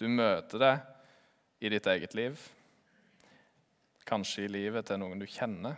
du 0.00 0.08
møter 0.08 0.62
det 0.62 0.72
i 1.60 1.70
ditt 1.74 1.86
eget 1.90 2.16
liv, 2.16 2.40
kanskje 4.08 4.46
i 4.46 4.50
livet 4.50 4.88
til 4.88 5.00
noen 5.02 5.20
du 5.20 5.28
kjenner 5.28 5.76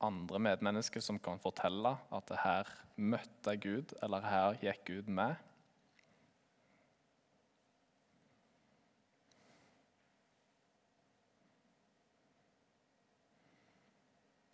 andre 0.00 0.40
medmennesker 0.40 1.02
som 1.04 1.18
kan 1.20 1.40
fortelle 1.42 1.92
at 2.14 2.32
her 2.42 2.68
møtte 2.96 3.54
Gud, 3.60 3.92
eller 4.02 4.24
her 4.24 4.58
gikk 4.62 4.84
Gud 4.88 5.10
med. 5.12 5.36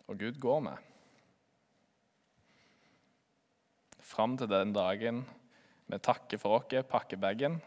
Og 0.07 0.19
Gud 0.19 0.39
går 0.39 0.61
med. 0.63 0.77
Fram 3.99 4.37
til 4.39 4.47
den 4.47 4.71
dagen 4.75 5.25
vi 5.87 5.99
takker 5.99 6.39
for 6.39 6.59
oss, 6.59 6.87
pakker 6.87 7.19
bagen 7.19 7.59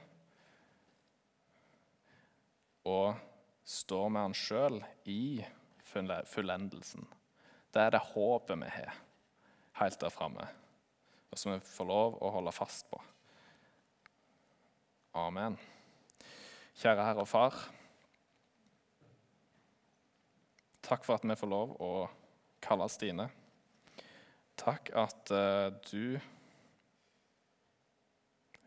og 2.88 3.16
står 3.64 4.08
med 4.08 4.24
Han 4.24 4.36
sjøl 4.36 4.80
i 5.04 5.44
fullendelsen. 5.84 7.04
Det 7.70 7.82
er 7.82 7.94
det 7.94 8.02
håpet 8.12 8.58
vi 8.58 8.70
har 8.74 8.96
helt 9.80 10.00
der 10.00 10.12
framme, 10.12 10.46
og 11.30 11.38
som 11.38 11.54
vi 11.54 11.60
får 11.64 11.88
lov 11.88 12.16
å 12.20 12.32
holde 12.34 12.52
fast 12.52 12.88
på. 12.90 12.98
Amen. 15.16 15.56
Kjære 16.80 17.04
Herre 17.06 17.24
og 17.24 17.28
Far. 17.28 17.56
Takk 20.86 21.06
for 21.06 21.18
at 21.18 21.26
vi 21.26 21.38
får 21.38 21.50
lov 21.50 21.76
å 21.82 21.92
kalle 22.62 22.88
Stine. 22.90 23.28
Takk 24.60 24.90
at 24.98 25.32
uh, 25.32 25.70
du 25.90 26.18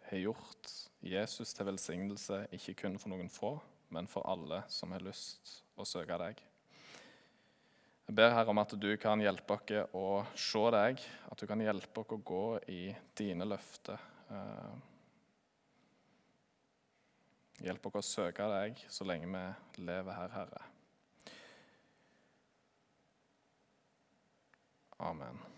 har 0.08 0.24
gjort 0.24 0.72
Jesus 1.04 1.54
til 1.54 1.68
velsignelse 1.68 2.46
ikke 2.56 2.78
kun 2.84 2.98
for 3.02 3.12
noen 3.12 3.30
få, 3.30 3.58
men 3.94 4.08
for 4.10 4.26
alle 4.30 4.64
som 4.72 4.96
har 4.96 5.04
lyst 5.06 5.60
å 5.76 5.86
søke 5.88 6.18
deg. 6.22 6.40
Jeg 8.04 8.16
ber 8.20 8.34
Herre 8.36 8.52
om 8.52 8.60
at 8.60 8.74
du 8.76 8.90
kan 9.00 9.22
hjelpe 9.24 9.56
oss 9.56 9.94
å 9.96 10.08
se 10.36 10.64
deg, 10.76 11.04
at 11.32 11.40
du 11.40 11.48
kan 11.48 11.62
hjelpe 11.64 12.04
oss 12.04 12.12
å 12.12 12.20
gå 12.20 12.44
i 12.68 12.82
dine 13.16 13.48
løfter. 13.48 14.02
Eh, 14.28 14.76
hjelp 17.70 17.88
oss 17.88 18.02
å 18.02 18.04
søke 18.10 18.50
deg 18.52 18.84
så 18.92 19.08
lenge 19.08 19.32
vi 19.32 19.86
lever 19.88 20.20
her, 20.20 20.36
Herre. 20.36 20.68
Amen. 25.04 25.53